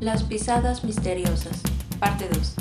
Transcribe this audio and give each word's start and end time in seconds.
Las 0.00 0.22
pisadas 0.22 0.84
misteriosas, 0.84 1.60
parte 1.98 2.28
2. 2.32 2.54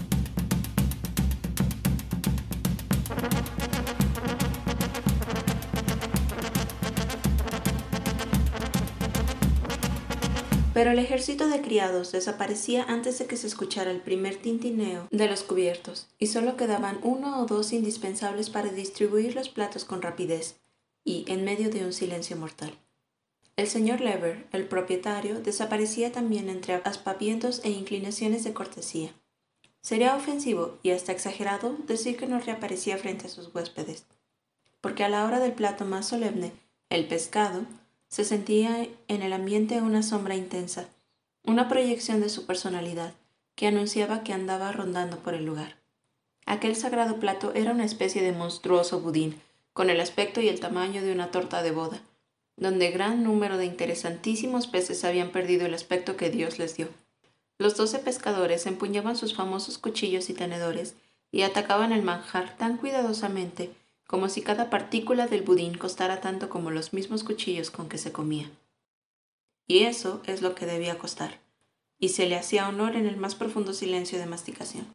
Pero 10.74 10.92
el 10.92 10.98
ejército 10.98 11.48
de 11.48 11.62
criados 11.62 12.12
desaparecía 12.12 12.84
antes 12.84 13.20
de 13.20 13.28
que 13.28 13.38
se 13.38 13.46
escuchara 13.46 13.92
el 13.92 14.02
primer 14.02 14.38
tintineo 14.38 15.08
de 15.12 15.28
los 15.28 15.44
cubiertos, 15.44 16.08
y 16.18 16.28
solo 16.28 16.58
quedaban 16.58 16.98
uno 17.04 17.40
o 17.40 17.46
dos 17.46 17.72
indispensables 17.72 18.50
para 18.50 18.70
distribuir 18.70 19.36
los 19.36 19.50
platos 19.50 19.86
con 19.86 20.02
rapidez, 20.02 20.60
y 21.04 21.24
en 21.28 21.46
medio 21.46 21.70
de 21.70 21.86
un 21.86 21.94
silencio 21.94 22.36
mortal. 22.36 22.74
El 23.58 23.68
señor 23.68 24.02
Lever, 24.02 24.46
el 24.52 24.68
propietario, 24.68 25.40
desaparecía 25.40 26.12
también 26.12 26.48
entre 26.48 26.76
aspavientos 26.76 27.60
e 27.64 27.72
inclinaciones 27.72 28.44
de 28.44 28.54
cortesía. 28.54 29.12
Sería 29.82 30.16
ofensivo 30.16 30.78
y 30.84 30.92
hasta 30.92 31.12
exagerado 31.12 31.76
decir 31.88 32.18
que 32.18 32.28
no 32.28 32.40
reaparecía 32.40 33.00
frente 33.00 33.26
a 33.26 33.30
sus 33.30 33.54
huéspedes, 33.56 34.06
porque 34.80 35.04
a 35.04 35.10
la 35.10 35.26
hora 35.26 35.40
del 35.40 35.54
plato 35.54 35.86
más 35.86 36.08
solemne, 36.08 36.52
el 36.90 37.08
pescado, 37.08 37.64
se 38.10 38.26
sentía 38.26 38.88
en 39.08 39.22
el 39.24 39.34
ambiente 39.34 39.82
una 39.82 40.04
sombra 40.04 40.36
intensa, 40.36 40.88
una 41.44 41.68
proyección 41.68 42.22
de 42.22 42.30
su 42.30 42.46
personalidad, 42.46 43.16
que 43.56 43.66
anunciaba 43.66 44.24
que 44.24 44.34
andaba 44.34 44.72
rondando 44.72 45.18
por 45.18 45.34
el 45.34 45.46
lugar. 45.46 45.78
Aquel 46.46 46.76
sagrado 46.76 47.20
plato 47.20 47.54
era 47.56 47.72
una 47.72 47.86
especie 47.86 48.22
de 48.22 48.34
monstruoso 48.34 49.02
budín, 49.02 49.42
con 49.74 49.90
el 49.90 50.00
aspecto 50.00 50.42
y 50.42 50.48
el 50.48 50.60
tamaño 50.60 51.02
de 51.02 51.12
una 51.12 51.32
torta 51.32 51.64
de 51.64 51.72
boda, 51.72 52.02
donde 52.58 52.92
gran 52.92 53.24
número 53.24 53.58
de 53.58 53.66
interesantísimos 53.66 54.68
peces 54.68 55.04
habían 55.04 55.32
perdido 55.32 55.66
el 55.66 55.74
aspecto 55.74 56.18
que 56.18 56.30
Dios 56.30 56.60
les 56.60 56.76
dio. 56.76 56.90
Los 57.60 57.78
doce 57.78 58.00
pescadores 58.00 58.66
empuñaban 58.66 59.16
sus 59.16 59.36
famosos 59.36 59.78
cuchillos 59.78 60.30
y 60.30 60.34
tenedores 60.34 60.96
y 61.32 61.44
atacaban 61.44 61.92
el 61.92 62.04
manjar 62.04 62.58
tan 62.58 62.78
cuidadosamente 62.78 63.72
como 64.08 64.30
si 64.30 64.42
cada 64.42 64.70
partícula 64.70 65.28
del 65.28 65.44
budín 65.44 65.78
costara 65.78 66.22
tanto 66.22 66.50
como 66.50 66.72
los 66.72 66.94
mismos 66.94 67.24
cuchillos 67.24 67.72
con 67.72 67.90
que 67.90 67.98
se 67.98 68.12
comía. 68.12 68.50
Y 69.68 69.84
eso 69.84 70.22
es 70.26 70.42
lo 70.42 70.56
que 70.56 70.66
debía 70.66 70.98
costar, 70.98 71.40
y 72.00 72.10
se 72.10 72.26
le 72.26 72.38
hacía 72.38 72.70
honor 72.70 72.96
en 72.96 73.06
el 73.06 73.18
más 73.18 73.36
profundo 73.36 73.74
silencio 73.74 74.18
de 74.18 74.26
masticación. 74.26 74.88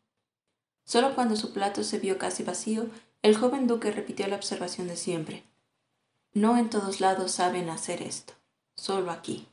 Solo 0.85 1.15
cuando 1.15 1.37
su 1.37 1.53
plato 1.53 1.85
se 1.85 1.99
vio 1.99 2.17
casi 2.17 2.43
vacío, 2.43 2.87
el 3.21 3.37
joven 3.37 3.67
duque 3.67 3.93
repitió 3.93 4.27
la 4.29 4.37
observación 4.37 4.89
de 4.89 4.97
siempre. 4.97 5.45
No 6.35 6.57
en 6.57 6.71
todos 6.71 7.01
lados 7.01 7.33
saben 7.33 7.69
hacer 7.69 8.01
esto, 8.01 8.33
solo 8.75 9.11
aquí. 9.11 9.47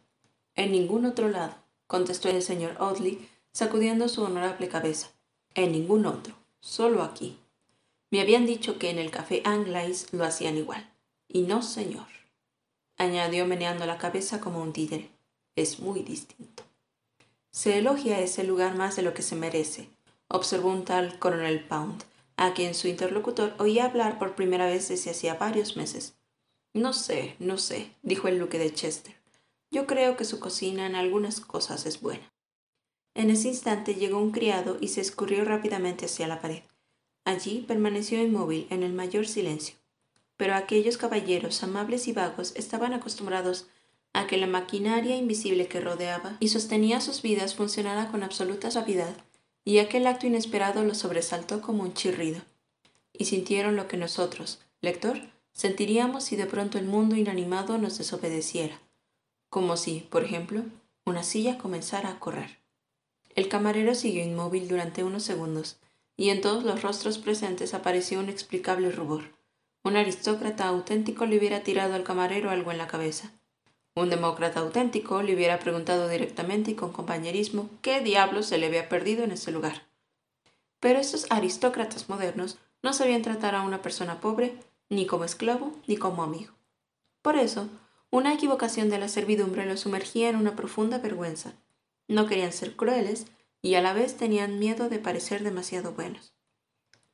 En 0.56 0.72
ningún 0.72 1.06
otro 1.06 1.28
lado, 1.28 1.54
contestó 1.88 2.30
el 2.30 2.42
señor 2.42 2.78
Audley, 2.80 3.28
sacudiendo 3.52 4.08
su 4.08 4.24
honorable 4.24 4.70
cabeza. 4.70 5.10
En 5.56 5.74
ningún 5.74 6.06
otro, 6.06 6.36
solo 6.62 7.04
aquí. 7.04 7.38
Me 8.12 8.22
habían 8.22 8.46
dicho 8.46 8.80
que 8.80 8.90
en 8.90 8.98
el 8.98 9.12
café 9.12 9.42
Anglais 9.44 10.08
lo 10.14 10.24
hacían 10.24 10.58
igual. 10.58 10.90
Y 11.28 11.42
no, 11.42 11.62
señor, 11.62 12.08
añadió 12.98 13.46
meneando 13.46 13.86
la 13.86 13.98
cabeza 13.98 14.40
como 14.40 14.62
un 14.62 14.72
títere. 14.72 15.10
Es 15.58 15.80
muy 15.80 16.02
distinto. 16.02 16.64
Se 17.52 17.78
elogia 17.78 18.20
ese 18.20 18.46
lugar 18.46 18.76
más 18.76 18.96
de 18.96 19.02
lo 19.02 19.14
que 19.14 19.22
se 19.22 19.36
merece, 19.36 19.90
observó 20.30 20.70
un 20.70 20.86
tal 20.86 21.20
coronel 21.20 21.66
Pound, 21.66 22.04
a 22.38 22.54
quien 22.54 22.74
su 22.74 22.88
interlocutor 22.88 23.54
oía 23.58 23.86
hablar 23.86 24.18
por 24.18 24.36
primera 24.36 24.66
vez 24.66 24.88
desde 24.88 25.12
hacía 25.12 25.34
varios 25.34 25.76
meses. 25.76 26.16
No 26.74 26.94
sé, 26.94 27.36
no 27.40 27.58
sé, 27.58 27.92
dijo 28.04 28.28
el 28.28 28.38
duque 28.38 28.60
de 28.60 28.72
Chester. 28.72 29.16
Yo 29.72 29.88
creo 29.88 30.16
que 30.18 30.26
su 30.26 30.40
cocina 30.40 30.86
en 30.86 30.96
algunas 30.96 31.42
cosas 31.42 31.86
es 31.88 32.00
buena. 32.02 32.32
En 33.16 33.32
ese 33.32 33.48
instante 33.48 33.96
llegó 33.96 34.20
un 34.20 34.32
criado 34.32 34.78
y 34.80 34.90
se 34.90 35.02
escurrió 35.02 35.44
rápidamente 35.46 36.06
hacia 36.06 36.28
la 36.28 36.42
pared. 36.42 36.62
Allí 37.26 37.66
permaneció 37.68 38.22
inmóvil 38.22 38.68
en 38.70 38.84
el 38.84 38.94
mayor 38.94 39.28
silencio. 39.28 39.76
Pero 40.38 40.56
aquellos 40.56 40.98
caballeros 40.98 41.62
amables 41.64 42.08
y 42.08 42.14
vagos 42.14 42.54
estaban 42.56 42.94
acostumbrados 42.94 43.68
a 44.14 44.28
que 44.28 44.38
la 44.38 44.48
maquinaria 44.48 45.16
invisible 45.16 45.68
que 45.68 45.82
rodeaba 45.82 46.38
y 46.40 46.50
sostenía 46.50 47.02
sus 47.02 47.22
vidas 47.22 47.56
funcionara 47.56 48.10
con 48.10 48.24
absoluta 48.24 48.72
suavidad, 48.72 49.16
y 49.66 49.80
aquel 49.80 50.08
acto 50.08 50.28
inesperado 50.28 50.84
los 50.84 51.00
sobresaltó 51.00 51.62
como 51.62 51.84
un 51.84 51.94
chirrido. 51.94 52.42
Y 53.12 53.26
sintieron 53.26 53.76
lo 53.76 53.88
que 53.88 53.98
nosotros, 53.98 54.60
lector, 54.82 55.20
sentiríamos 55.60 56.24
si 56.24 56.38
de 56.38 56.46
pronto 56.46 56.78
el 56.78 56.86
mundo 56.86 57.18
inanimado 57.18 57.78
nos 57.78 57.98
desobedeciera, 57.98 58.80
como 59.50 59.76
si, 59.76 60.08
por 60.10 60.24
ejemplo, 60.24 60.64
una 61.06 61.22
silla 61.22 61.58
comenzara 61.58 62.12
a 62.12 62.20
correr. 62.20 62.60
El 63.36 63.50
camarero 63.50 63.94
siguió 63.94 64.24
inmóvil 64.24 64.70
durante 64.70 65.04
unos 65.04 65.24
segundos, 65.24 65.76
y 66.16 66.30
en 66.30 66.40
todos 66.40 66.64
los 66.64 66.82
rostros 66.82 67.18
presentes 67.18 67.74
apareció 67.74 68.22
un 68.22 68.30
explicable 68.30 68.90
rubor. 68.90 69.36
Un 69.84 69.98
aristócrata 69.98 70.66
auténtico 70.66 71.26
le 71.26 71.38
hubiera 71.38 71.62
tirado 71.62 71.94
al 71.94 72.06
camarero 72.06 72.52
algo 72.52 72.72
en 72.72 72.78
la 72.78 72.88
cabeza. 72.88 73.34
Un 73.96 74.10
demócrata 74.10 74.62
auténtico 74.62 75.22
le 75.24 75.36
hubiera 75.36 75.60
preguntado 75.60 76.08
directamente 76.08 76.72
y 76.72 76.76
con 76.76 76.94
compañerismo 76.94 77.70
qué 77.82 78.00
diablos 78.00 78.46
se 78.46 78.60
le 78.60 78.68
había 78.68 78.88
perdido 78.88 79.26
en 79.26 79.34
ese 79.34 79.52
lugar. 79.52 79.90
Pero 80.80 81.00
estos 81.00 81.26
aristócratas 81.30 82.08
modernos 82.08 82.60
no 82.82 82.94
sabían 82.94 83.24
tratar 83.24 83.56
a 83.56 83.64
una 83.64 83.82
persona 83.82 84.22
pobre 84.22 84.58
ni 84.90 85.06
como 85.06 85.24
esclavo 85.24 85.74
ni 85.88 85.98
como 85.98 86.24
amigo. 86.24 86.54
Por 87.22 87.38
eso, 87.38 87.70
una 88.12 88.34
equivocación 88.34 88.90
de 88.90 88.98
la 88.98 89.08
servidumbre 89.08 89.66
los 89.66 89.82
sumergía 89.82 90.30
en 90.30 90.36
una 90.36 90.56
profunda 90.56 90.98
vergüenza. 90.98 91.54
No 92.08 92.26
querían 92.26 92.52
ser 92.52 92.76
crueles 92.76 93.28
y 93.62 93.76
a 93.76 93.82
la 93.82 93.94
vez 93.94 94.18
tenían 94.18 94.58
miedo 94.58 94.90
de 94.90 95.00
parecer 95.00 95.44
demasiado 95.44 95.94
buenos. 95.94 96.34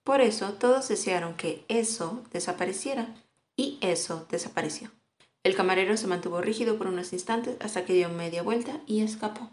Por 0.03 0.21
eso 0.21 0.53
todos 0.53 0.87
desearon 0.87 1.35
que 1.35 1.65
eso 1.67 2.23
desapareciera 2.31 3.13
y 3.57 3.77
eso 3.81 4.27
desapareció. 4.29 4.91
El 5.43 5.55
camarero 5.55 5.97
se 5.97 6.07
mantuvo 6.07 6.41
rígido 6.41 6.77
por 6.77 6.87
unos 6.87 7.11
instantes 7.13 7.57
hasta 7.59 7.85
que 7.85 7.93
dio 7.93 8.09
media 8.09 8.41
vuelta 8.41 8.81
y 8.87 9.01
escapó. 9.01 9.49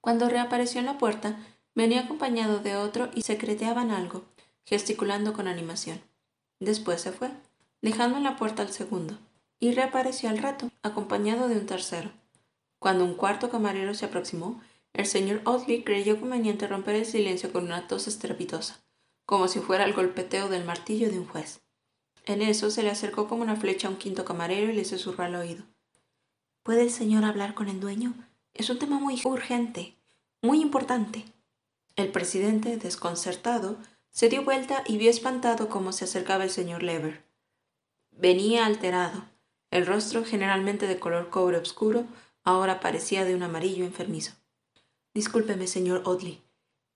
Cuando 0.00 0.28
reapareció 0.28 0.80
en 0.80 0.86
la 0.86 0.98
puerta, 0.98 1.38
venía 1.74 2.02
acompañado 2.02 2.60
de 2.60 2.76
otro 2.76 3.10
y 3.14 3.22
secreteaban 3.22 3.90
algo, 3.90 4.24
gesticulando 4.64 5.32
con 5.32 5.48
animación. 5.48 6.00
Después 6.60 7.00
se 7.00 7.12
fue, 7.12 7.30
dejando 7.82 8.16
en 8.16 8.24
la 8.24 8.36
puerta 8.36 8.62
al 8.62 8.72
segundo, 8.72 9.18
y 9.60 9.72
reapareció 9.72 10.28
al 10.28 10.38
rato, 10.38 10.70
acompañado 10.82 11.48
de 11.48 11.56
un 11.56 11.66
tercero. 11.66 12.10
Cuando 12.78 13.04
un 13.04 13.14
cuarto 13.14 13.50
camarero 13.50 13.94
se 13.94 14.06
aproximó, 14.06 14.60
el 14.92 15.06
señor 15.06 15.42
Audley 15.44 15.84
creyó 15.84 16.18
conveniente 16.18 16.66
romper 16.66 16.96
el 16.96 17.06
silencio 17.06 17.52
con 17.52 17.64
una 17.64 17.86
tos 17.86 18.08
estrepitosa, 18.08 18.80
como 19.26 19.48
si 19.48 19.60
fuera 19.60 19.84
el 19.84 19.92
golpeteo 19.92 20.48
del 20.48 20.64
martillo 20.64 21.10
de 21.10 21.18
un 21.18 21.26
juez. 21.26 21.60
En 22.24 22.42
eso 22.42 22.70
se 22.70 22.82
le 22.82 22.90
acercó 22.90 23.28
como 23.28 23.42
una 23.42 23.56
flecha 23.56 23.88
a 23.88 23.90
un 23.90 23.98
quinto 23.98 24.24
camarero 24.24 24.70
y 24.70 24.74
le 24.74 24.84
susurró 24.84 25.24
al 25.24 25.34
oído. 25.34 25.64
¿Puede 26.62 26.82
el 26.82 26.90
señor 26.90 27.24
hablar 27.24 27.54
con 27.54 27.68
el 27.68 27.78
dueño? 27.78 28.14
Es 28.54 28.70
un 28.70 28.78
tema 28.78 28.98
muy 28.98 29.20
urgente, 29.24 29.94
muy 30.42 30.60
importante. 30.60 31.24
El 31.94 32.10
presidente, 32.10 32.76
desconcertado, 32.76 33.76
se 34.10 34.28
dio 34.28 34.44
vuelta 34.44 34.82
y 34.86 34.98
vio 34.98 35.10
espantado 35.10 35.68
cómo 35.68 35.92
se 35.92 36.04
acercaba 36.04 36.44
el 36.44 36.50
señor 36.50 36.82
Lever. 36.82 37.24
Venía 38.10 38.64
alterado. 38.64 39.24
El 39.70 39.86
rostro, 39.86 40.24
generalmente 40.24 40.86
de 40.86 40.98
color 40.98 41.28
cobre 41.28 41.58
oscuro, 41.58 42.04
ahora 42.44 42.80
parecía 42.80 43.24
de 43.24 43.34
un 43.34 43.42
amarillo 43.42 43.84
enfermizo. 43.84 44.32
Discúlpeme, 45.12 45.66
señor 45.66 46.02
Audley, 46.06 46.42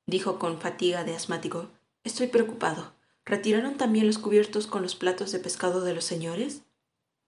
dijo 0.07 0.39
con 0.39 0.61
fatiga 0.61 1.05
de 1.05 1.15
asmático. 1.15 1.69
Estoy 2.05 2.29
preocupado. 2.29 2.93
¿Retiraron 3.25 3.77
también 3.77 4.07
los 4.07 4.19
cubiertos 4.19 4.67
con 4.67 4.83
los 4.83 4.95
platos 4.95 5.31
de 5.33 5.39
pescado 5.39 5.83
de 5.83 5.95
los 5.95 6.05
señores? 6.05 6.63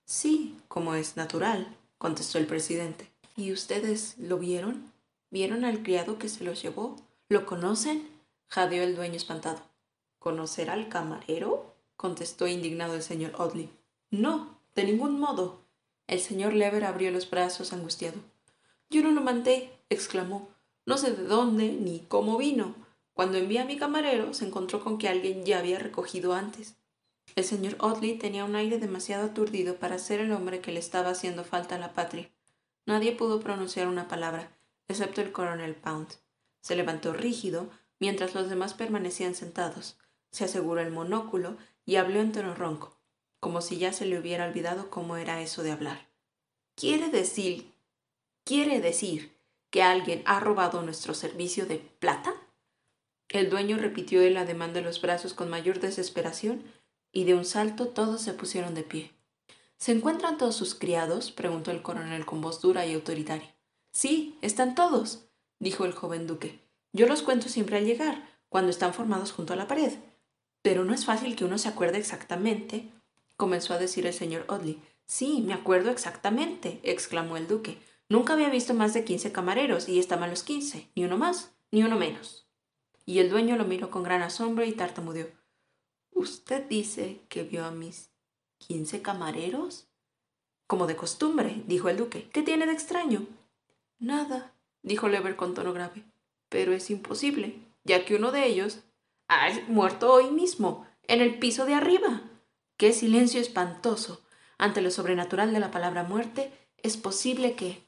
Sí, 0.05 0.57
como 0.69 0.95
es 0.95 1.17
natural, 1.17 1.77
contestó 1.99 2.39
el 2.39 2.47
presidente. 2.47 3.11
¿Y 3.37 3.53
ustedes 3.53 4.17
lo 4.19 4.39
vieron? 4.39 4.93
¿Vieron 5.31 5.65
al 5.65 5.83
criado 5.83 6.19
que 6.19 6.29
se 6.29 6.45
los 6.45 6.63
llevó? 6.63 6.97
¿Lo 7.29 7.47
conocen? 7.47 8.09
jadeó 8.49 8.83
el 8.83 8.97
dueño 8.97 9.17
espantado. 9.17 9.63
¿Conocer 10.23 10.71
al 10.71 10.89
camarero? 10.89 11.75
contestó 11.97 12.47
indignado 12.47 12.95
el 12.95 13.03
señor 13.03 13.33
Audley. 13.39 13.69
No, 14.13 14.57
de 14.77 14.85
ningún 14.85 15.19
modo. 15.19 15.63
El 16.07 16.21
señor 16.21 16.53
Lever 16.53 16.85
abrió 16.85 17.11
los 17.11 17.29
brazos 17.29 17.73
angustiado. 17.73 18.21
Yo 18.89 19.03
no 19.03 19.11
lo 19.11 19.21
mandé, 19.21 19.73
exclamó. 19.91 20.49
No 20.87 20.97
sé 20.97 21.11
de 21.11 21.25
dónde 21.25 21.73
ni 21.73 22.05
cómo 22.07 22.39
vino. 22.39 22.77
Cuando 23.15 23.37
envié 23.37 23.59
a 23.59 23.65
mi 23.65 23.77
camarero, 23.77 24.33
se 24.33 24.47
encontró 24.47 24.85
con 24.85 24.97
que 24.97 25.09
alguien 25.09 25.45
ya 25.45 25.59
había 25.59 25.81
recogido 25.81 26.35
antes. 26.35 26.77
El 27.35 27.43
señor 27.43 27.75
Audley 27.81 28.17
tenía 28.17 28.45
un 28.45 28.55
aire 28.55 28.79
demasiado 28.79 29.25
aturdido 29.25 29.75
para 29.79 29.99
ser 29.99 30.21
el 30.21 30.31
hombre 30.31 30.61
que 30.61 30.71
le 30.71 30.79
estaba 30.79 31.11
haciendo 31.11 31.43
falta 31.43 31.75
a 31.75 31.79
la 31.81 31.95
patria. 31.95 32.31
Nadie 32.87 33.11
pudo 33.11 33.41
pronunciar 33.41 33.89
una 33.89 34.07
palabra, 34.07 34.53
excepto 34.87 35.21
el 35.21 35.33
coronel 35.33 35.75
Pound. 35.75 36.15
Se 36.61 36.77
levantó 36.77 37.13
rígido, 37.13 37.71
mientras 37.99 38.37
los 38.37 38.49
demás 38.49 38.75
permanecían 38.75 39.35
sentados 39.35 39.97
se 40.33 40.45
aseguró 40.45 40.81
el 40.81 40.91
monóculo 40.91 41.57
y 41.85 41.97
habló 41.97 42.21
en 42.21 42.33
tono 42.33 42.55
ronco, 42.55 42.99
como 43.39 43.61
si 43.61 43.79
ya 43.79 43.93
se 43.93 44.07
le 44.07 44.19
hubiera 44.19 44.47
olvidado 44.47 44.91
cómo 44.91 45.17
era 45.17 45.41
eso 45.41 45.63
de 45.63 45.71
hablar. 45.71 46.09
Quiere 46.75 47.09
decir, 47.11 47.73
quiere 48.45 48.81
decir 48.81 49.37
que 49.71 49.83
alguien 49.83 50.23
ha 50.25 50.41
robado 50.41 50.83
nuestro 50.83 51.15
servicio 51.15 51.67
de 51.67 51.77
plata? 51.77 52.35
El 53.29 53.51
dueño 53.51 53.77
repitió 53.79 54.21
el 54.23 54.37
ademán 54.37 54.73
de 54.73 54.83
los 54.83 55.01
brazos 55.01 55.35
con 55.35 55.49
mayor 55.49 55.81
desesperación 55.81 56.65
y 57.13 57.25
de 57.25 57.35
un 57.35 57.45
salto 57.45 57.89
todos 57.89 58.23
se 58.23 58.33
pusieron 58.33 58.75
de 58.75 58.83
pie. 58.83 59.13
¿Se 59.77 59.93
encuentran 59.93 60.39
todos 60.39 60.57
sus 60.57 60.75
criados? 60.75 61.33
preguntó 61.33 61.71
el 61.71 61.83
coronel 61.83 62.25
con 62.25 62.41
voz 62.41 62.61
dura 62.61 62.87
y 62.87 62.95
autoritaria. 62.95 63.55
Sí, 63.93 64.39
están 64.41 64.75
todos, 64.75 65.25
dijo 65.59 65.85
el 65.85 65.93
joven 65.93 66.27
duque. 66.27 66.61
Yo 66.93 67.07
los 67.07 67.23
cuento 67.23 67.49
siempre 67.49 67.79
al 67.79 67.85
llegar, 67.85 68.29
cuando 68.49 68.71
están 68.71 68.95
formados 68.95 69.33
junto 69.33 69.53
a 69.53 69.57
la 69.57 69.67
pared. 69.67 69.93
Pero 70.63 70.85
no 70.85 70.95
es 70.95 71.05
fácil 71.05 71.37
que 71.37 71.45
uno 71.45 71.59
se 71.59 71.69
acuerde 71.69 71.99
exactamente, 71.99 72.89
comenzó 73.37 73.75
a 73.75 73.79
decir 73.79 74.07
el 74.07 74.15
señor 74.15 74.45
Audley. 74.49 74.81
Sí, 75.07 75.43
me 75.45 75.53
acuerdo 75.53 75.91
exactamente, 75.91 76.81
exclamó 76.85 77.37
el 77.37 77.49
duque. 77.49 77.79
Nunca 78.09 78.35
había 78.35 78.51
visto 78.51 78.73
más 78.73 78.95
de 78.95 79.05
quince 79.05 79.33
camareros 79.33 79.89
y 79.89 79.99
estaban 79.99 80.31
los 80.31 80.43
quince, 80.43 80.89
ni 80.95 81.05
uno 81.05 81.19
más, 81.19 81.51
ni 81.71 81.83
uno 81.83 81.99
menos. 81.99 82.47
Y 83.05 83.19
el 83.19 83.31
dueño 83.31 83.57
lo 83.57 83.65
miró 83.65 83.91
con 83.91 84.05
gran 84.05 84.23
asombro 84.23 84.65
y 84.65 84.73
tartamudeó. 84.73 85.27
¿Usted 86.13 86.65
dice 86.69 87.21
que 87.29 87.43
vio 87.43 87.65
a 87.65 87.71
mis 87.71 88.11
quince 88.59 89.03
camareros? 89.03 89.89
Como 90.69 90.87
de 90.87 90.95
costumbre, 90.95 91.63
dijo 91.67 91.89
el 91.89 91.97
duque. 91.97 92.29
¿Qué 92.33 92.43
tiene 92.43 92.67
de 92.67 92.73
extraño? 92.73 93.27
Nada, 93.99 94.55
dijo 94.83 95.09
Lever 95.09 95.37
con 95.37 95.55
tono 95.55 95.73
grave. 95.73 96.05
Pero 96.49 96.73
es 96.73 96.91
imposible, 96.91 97.57
ya 97.83 98.05
que 98.05 98.15
uno 98.15 98.31
de 98.31 98.47
ellos 98.47 98.81
muerto 99.69 100.13
hoy 100.13 100.31
mismo, 100.31 100.87
en 101.05 101.21
el 101.21 101.39
piso 101.39 101.65
de 101.67 101.75
arriba. 101.75 102.23
Qué 102.77 102.93
silencio 102.93 103.41
espantoso. 103.41 104.23
Ante 104.59 104.81
lo 104.81 104.91
sobrenatural 104.91 105.53
de 105.53 105.61
la 105.61 105.71
palabra 105.71 106.03
muerte, 106.03 106.53
es 106.79 106.97
posible 106.97 107.55
que 107.55 107.83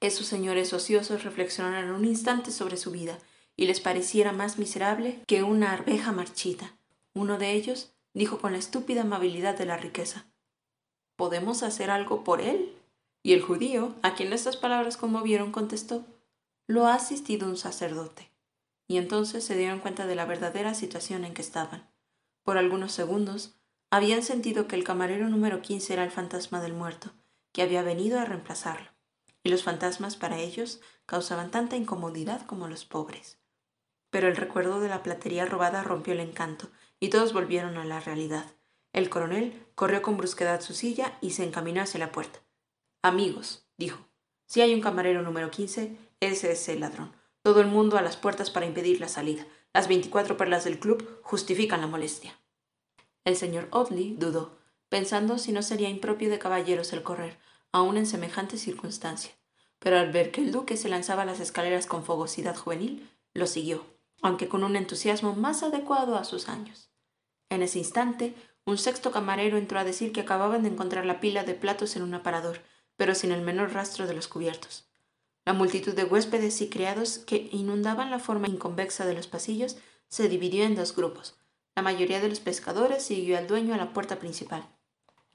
esos 0.00 0.26
señores 0.26 0.72
ociosos 0.72 1.24
reflexionaran 1.24 1.90
un 1.90 2.04
instante 2.04 2.50
sobre 2.50 2.76
su 2.76 2.90
vida 2.90 3.18
y 3.56 3.66
les 3.66 3.80
pareciera 3.80 4.32
más 4.32 4.58
miserable 4.58 5.20
que 5.26 5.42
una 5.42 5.72
arveja 5.72 6.12
marchita. 6.12 6.74
Uno 7.12 7.36
de 7.36 7.52
ellos 7.52 7.92
dijo 8.14 8.38
con 8.38 8.52
la 8.52 8.58
estúpida 8.58 9.02
amabilidad 9.02 9.56
de 9.58 9.66
la 9.66 9.76
riqueza 9.76 10.24
¿Podemos 11.16 11.62
hacer 11.62 11.90
algo 11.90 12.24
por 12.24 12.40
él? 12.40 12.74
Y 13.22 13.34
el 13.34 13.42
judío, 13.42 13.94
a 14.02 14.14
quien 14.14 14.32
estas 14.32 14.56
palabras 14.56 14.96
conmovieron, 14.96 15.52
contestó 15.52 16.06
Lo 16.66 16.86
ha 16.86 16.94
asistido 16.94 17.46
un 17.46 17.58
sacerdote. 17.58 18.29
Y 18.90 18.98
entonces 18.98 19.44
se 19.44 19.54
dieron 19.54 19.78
cuenta 19.78 20.08
de 20.08 20.16
la 20.16 20.24
verdadera 20.24 20.74
situación 20.74 21.24
en 21.24 21.32
que 21.32 21.42
estaban. 21.42 21.88
Por 22.42 22.58
algunos 22.58 22.90
segundos 22.90 23.54
habían 23.88 24.24
sentido 24.24 24.66
que 24.66 24.74
el 24.74 24.82
camarero 24.82 25.28
número 25.28 25.62
15 25.62 25.92
era 25.92 26.02
el 26.02 26.10
fantasma 26.10 26.60
del 26.60 26.72
muerto, 26.72 27.12
que 27.52 27.62
había 27.62 27.84
venido 27.84 28.18
a 28.18 28.24
reemplazarlo. 28.24 28.90
Y 29.44 29.50
los 29.50 29.62
fantasmas 29.62 30.16
para 30.16 30.38
ellos 30.38 30.80
causaban 31.06 31.52
tanta 31.52 31.76
incomodidad 31.76 32.44
como 32.46 32.66
los 32.66 32.84
pobres. 32.84 33.38
Pero 34.10 34.26
el 34.26 34.34
recuerdo 34.34 34.80
de 34.80 34.88
la 34.88 35.04
platería 35.04 35.44
robada 35.46 35.84
rompió 35.84 36.12
el 36.12 36.18
encanto, 36.18 36.68
y 36.98 37.10
todos 37.10 37.32
volvieron 37.32 37.76
a 37.76 37.84
la 37.84 38.00
realidad. 38.00 38.46
El 38.92 39.08
coronel 39.08 39.68
corrió 39.76 40.02
con 40.02 40.16
brusquedad 40.16 40.62
su 40.62 40.74
silla 40.74 41.16
y 41.20 41.30
se 41.30 41.44
encaminó 41.44 41.80
hacia 41.80 42.00
la 42.00 42.10
puerta. 42.10 42.40
Amigos, 43.02 43.64
dijo, 43.78 44.04
si 44.46 44.62
hay 44.62 44.74
un 44.74 44.80
camarero 44.80 45.22
número 45.22 45.48
15, 45.52 45.96
ese 46.18 46.50
es 46.50 46.68
el 46.68 46.80
ladrón. 46.80 47.19
Todo 47.42 47.60
el 47.60 47.66
mundo 47.66 47.96
a 47.96 48.02
las 48.02 48.16
puertas 48.16 48.50
para 48.50 48.66
impedir 48.66 49.00
la 49.00 49.08
salida. 49.08 49.46
Las 49.72 49.88
veinticuatro 49.88 50.36
perlas 50.36 50.64
del 50.64 50.78
club 50.78 51.20
justifican 51.22 51.80
la 51.80 51.86
molestia. 51.86 52.38
El 53.24 53.36
señor 53.36 53.68
Audley 53.70 54.16
dudó, 54.18 54.58
pensando 54.88 55.38
si 55.38 55.52
no 55.52 55.62
sería 55.62 55.88
impropio 55.88 56.30
de 56.30 56.38
caballeros 56.38 56.92
el 56.92 57.02
correr, 57.02 57.38
aun 57.72 57.96
en 57.96 58.06
semejante 58.06 58.58
circunstancia. 58.58 59.32
Pero 59.78 59.98
al 59.98 60.12
ver 60.12 60.30
que 60.30 60.40
el 60.40 60.52
duque 60.52 60.76
se 60.76 60.88
lanzaba 60.88 61.22
a 61.22 61.26
las 61.26 61.40
escaleras 61.40 61.86
con 61.86 62.04
fogosidad 62.04 62.56
juvenil, 62.56 63.08
lo 63.32 63.46
siguió 63.46 63.84
aunque 64.22 64.48
con 64.48 64.64
un 64.64 64.76
entusiasmo 64.76 65.34
más 65.34 65.62
adecuado 65.62 66.16
a 66.16 66.24
sus 66.24 66.48
años. 66.48 66.90
En 67.48 67.62
ese 67.62 67.78
instante, 67.78 68.34
un 68.64 68.78
sexto 68.78 69.10
camarero 69.10 69.56
entró 69.56 69.78
a 69.78 69.84
decir 69.84 70.12
que 70.12 70.20
acababan 70.20 70.62
de 70.62 70.68
encontrar 70.68 71.06
la 71.06 71.20
pila 71.20 71.44
de 71.44 71.54
platos 71.54 71.96
en 71.96 72.02
un 72.02 72.14
aparador, 72.14 72.60
pero 72.96 73.14
sin 73.14 73.32
el 73.32 73.42
menor 73.42 73.72
rastro 73.72 74.06
de 74.06 74.14
los 74.14 74.28
cubiertos. 74.28 74.89
La 75.44 75.52
multitud 75.52 75.94
de 75.94 76.04
huéspedes 76.04 76.60
y 76.60 76.68
criados 76.68 77.18
que 77.18 77.48
inundaban 77.52 78.10
la 78.10 78.18
forma 78.18 78.48
inconvexa 78.48 79.06
de 79.06 79.14
los 79.14 79.26
pasillos 79.26 79.76
se 80.08 80.28
dividió 80.28 80.64
en 80.64 80.74
dos 80.74 80.94
grupos. 80.94 81.38
La 81.74 81.82
mayoría 81.82 82.20
de 82.20 82.28
los 82.28 82.40
pescadores 82.40 83.02
siguió 83.02 83.38
al 83.38 83.46
dueño 83.46 83.74
a 83.74 83.78
la 83.78 83.92
puerta 83.92 84.18
principal. 84.18 84.68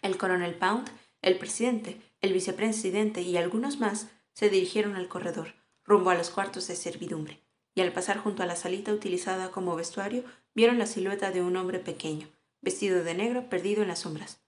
El 0.02 0.18
coronel 0.18 0.56
Pound, 0.56 0.90
el 1.22 1.38
presidente, 1.38 2.02
el 2.22 2.34
vicepresidente 2.34 3.22
y 3.22 3.38
algunos 3.38 3.80
más 3.80 4.08
se 4.34 4.50
dirigieron 4.50 4.96
al 4.96 5.08
corredor, 5.08 5.56
rumbo 5.84 6.12
a 6.12 6.16
los 6.16 6.30
cuartos 6.30 6.68
de 6.68 6.76
servidumbre 6.76 7.46
y 7.76 7.82
al 7.82 7.92
pasar 7.92 8.18
junto 8.18 8.42
a 8.42 8.46
la 8.46 8.56
salita 8.56 8.94
utilizada 8.94 9.52
como 9.52 9.76
vestuario 9.76 10.24
vieron 10.56 10.80
la 10.80 10.88
silueta 10.88 11.32
de 11.32 11.42
un 11.42 11.58
hombre 11.58 11.80
pequeño, 11.80 12.30
vestido 12.62 13.04
de 13.04 13.14
negro, 13.14 13.50
perdido 13.50 13.82
en 13.82 13.90
las 13.90 14.00
sombras. 14.00 14.40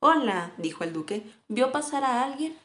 Hola, 0.00 0.52
dijo 0.58 0.82
el 0.82 0.92
duque, 0.92 1.22
¿vio 1.48 1.70
pasar 1.70 2.02
a 2.02 2.24
alguien? 2.24 2.58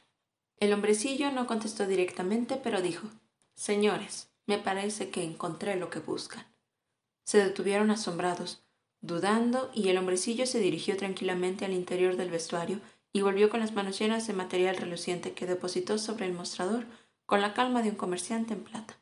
El 0.60 0.74
hombrecillo 0.74 1.32
no 1.32 1.48
contestó 1.48 1.88
directamente, 1.88 2.60
pero 2.62 2.82
dijo 2.82 3.08
Señores, 3.56 4.30
me 4.46 4.58
parece 4.58 5.10
que 5.10 5.24
encontré 5.24 5.76
lo 5.76 5.90
que 5.90 6.00
buscan. 6.00 6.46
Se 7.24 7.38
detuvieron 7.40 7.92
asombrados, 7.92 8.64
dudando, 9.02 9.70
y 9.74 9.90
el 9.90 9.98
hombrecillo 9.98 10.46
se 10.46 10.60
dirigió 10.60 10.98
tranquilamente 10.98 11.66
al 11.66 11.74
interior 11.74 12.16
del 12.16 12.32
vestuario 12.32 12.80
y 13.14 13.22
volvió 13.22 13.50
con 13.50 13.60
las 13.60 13.74
manos 13.74 14.00
llenas 14.00 14.28
de 14.28 14.34
material 14.34 14.78
reluciente 14.78 15.34
que 15.34 15.46
depositó 15.46 15.98
sobre 15.98 16.26
el 16.26 16.34
mostrador 16.34 16.86
con 17.26 17.42
la 17.42 17.54
calma 17.54 17.82
de 17.82 17.90
un 17.90 17.96
comerciante 17.96 18.54
en 18.54 18.64
plata 18.64 18.98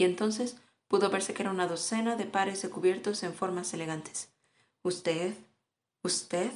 y 0.00 0.04
entonces 0.04 0.56
pudo 0.88 1.10
verse 1.10 1.34
que 1.34 1.42
era 1.42 1.50
una 1.50 1.66
docena 1.66 2.16
de 2.16 2.24
pares 2.24 2.62
de 2.62 2.70
cubiertos 2.70 3.22
en 3.22 3.34
formas 3.34 3.74
elegantes. 3.74 4.30
Usted, 4.82 5.34
usted, 6.02 6.50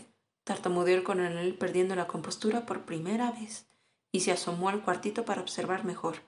tartamudeó 0.45 0.97
el 0.97 1.05
coronel 1.05 1.55
perdiendo 1.55 1.95
la 1.95 2.07
compostura 2.07 2.65
por 2.65 2.87
primera 2.87 3.33
vez, 3.33 3.67
y 4.15 4.21
se 4.21 4.31
asomó 4.31 4.69
al 4.69 4.81
cuartito 4.81 5.25
para 5.25 5.41
observar 5.41 5.85
mejor. 5.85 6.19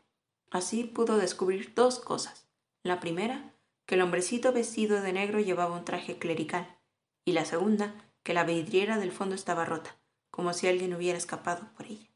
Así 0.51 0.83
pudo 0.83 1.19
descubrir 1.19 1.73
dos 1.77 2.01
cosas. 2.01 2.49
La 2.83 2.99
primera, 2.99 3.55
que 3.87 3.95
el 3.95 4.03
hombrecito 4.03 4.53
vestido 4.53 5.01
de 5.03 5.13
negro 5.13 5.39
llevaba 5.39 5.77
un 5.77 5.85
traje 5.85 6.19
clerical, 6.19 6.81
y 7.25 7.31
la 7.31 7.45
segunda, 7.45 7.95
que 8.25 8.35
la 8.35 8.43
vidriera 8.43 8.99
del 8.99 9.13
fondo 9.13 9.37
estaba 9.37 9.65
rota, 9.65 9.95
como 10.33 10.53
si 10.53 10.67
alguien 10.67 10.95
hubiera 10.95 11.17
escapado 11.17 11.69
por 11.77 11.87
ella. 11.87 12.09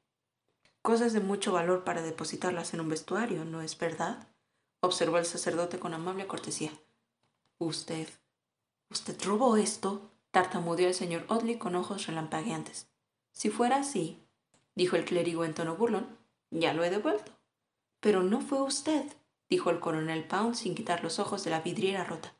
Cosas 0.82 1.12
de 1.12 1.20
mucho 1.20 1.52
valor 1.52 1.84
para 1.84 2.02
depositarlas 2.02 2.74
en 2.74 2.80
un 2.80 2.88
vestuario, 2.88 3.44
¿no 3.44 3.62
es 3.62 3.78
verdad? 3.78 4.26
observó 4.80 5.18
el 5.18 5.24
sacerdote 5.24 5.78
con 5.78 5.94
amable 5.94 6.26
cortesía. 6.26 6.72
Usted. 7.58 8.08
¿Usted 8.90 9.16
robó 9.22 9.56
esto? 9.56 10.10
tartamudeó 10.32 10.88
el 10.88 10.94
señor 10.94 11.26
Audley 11.28 11.58
con 11.58 11.76
ojos 11.76 12.08
relampagueantes. 12.08 12.88
Si 13.30 13.50
fuera 13.50 13.76
así, 13.76 14.20
dijo 14.80 14.96
el 14.96 15.04
clérigo 15.04 15.44
en 15.44 15.52
tono 15.52 15.76
burlón, 15.76 16.06
ya 16.50 16.72
lo 16.72 16.82
he 16.82 16.88
devuelto. 16.88 17.32
Pero 18.00 18.22
no 18.22 18.40
fue 18.40 18.62
usted, 18.62 19.04
dijo 19.50 19.68
el 19.68 19.78
coronel 19.78 20.24
Pound 20.24 20.54
sin 20.54 20.74
quitar 20.74 21.04
los 21.04 21.18
ojos 21.18 21.44
de 21.44 21.50
la 21.50 21.60
vidriera 21.60 22.02
rota. 22.02 22.32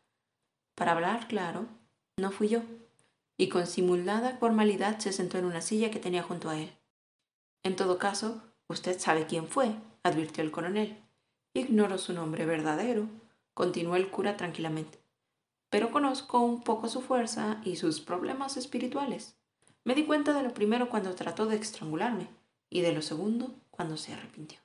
Para 0.75 0.93
hablar 0.93 1.29
claro, 1.29 1.67
no 2.17 2.31
fui 2.31 2.49
yo. 2.49 2.63
Y 3.37 3.51
con 3.51 3.67
simulada 3.67 4.39
formalidad 4.39 5.01
se 5.01 5.13
sentó 5.13 5.37
en 5.37 5.45
una 5.45 5.61
silla 5.61 5.91
que 5.91 5.99
tenía 5.99 6.23
junto 6.23 6.49
a 6.49 6.59
él. 6.59 6.73
En 7.63 7.77
todo 7.77 7.99
caso, 7.99 8.41
usted 8.69 8.99
sabe 8.99 9.27
quién 9.27 9.47
fue, 9.47 9.75
advirtió 10.03 10.43
el 10.43 10.51
coronel. 10.51 10.97
Ignoro 11.53 11.99
su 11.99 12.15
nombre 12.15 12.47
verdadero, 12.47 13.07
continuó 13.53 13.97
el 13.97 14.09
cura 14.09 14.39
tranquilamente, 14.39 14.99
pero 15.69 15.91
conozco 15.91 16.41
un 16.41 16.63
poco 16.63 16.89
su 16.89 17.03
fuerza 17.03 17.61
y 17.67 17.77
sus 17.77 18.01
problemas 18.01 18.57
espirituales. 18.57 19.37
Me 19.85 19.95
di 19.95 20.05
cuenta 20.05 20.33
de 20.33 20.43
lo 20.43 20.53
primero 20.53 20.91
cuando 20.91 21.15
trató 21.15 21.47
de 21.47 21.57
estrangularme 21.57 22.29
y 22.69 22.83
de 22.83 22.93
lo 22.93 23.03
segundo 23.03 23.55
cuando 23.71 23.97
se 23.97 24.13
arrepintió. 24.13 24.59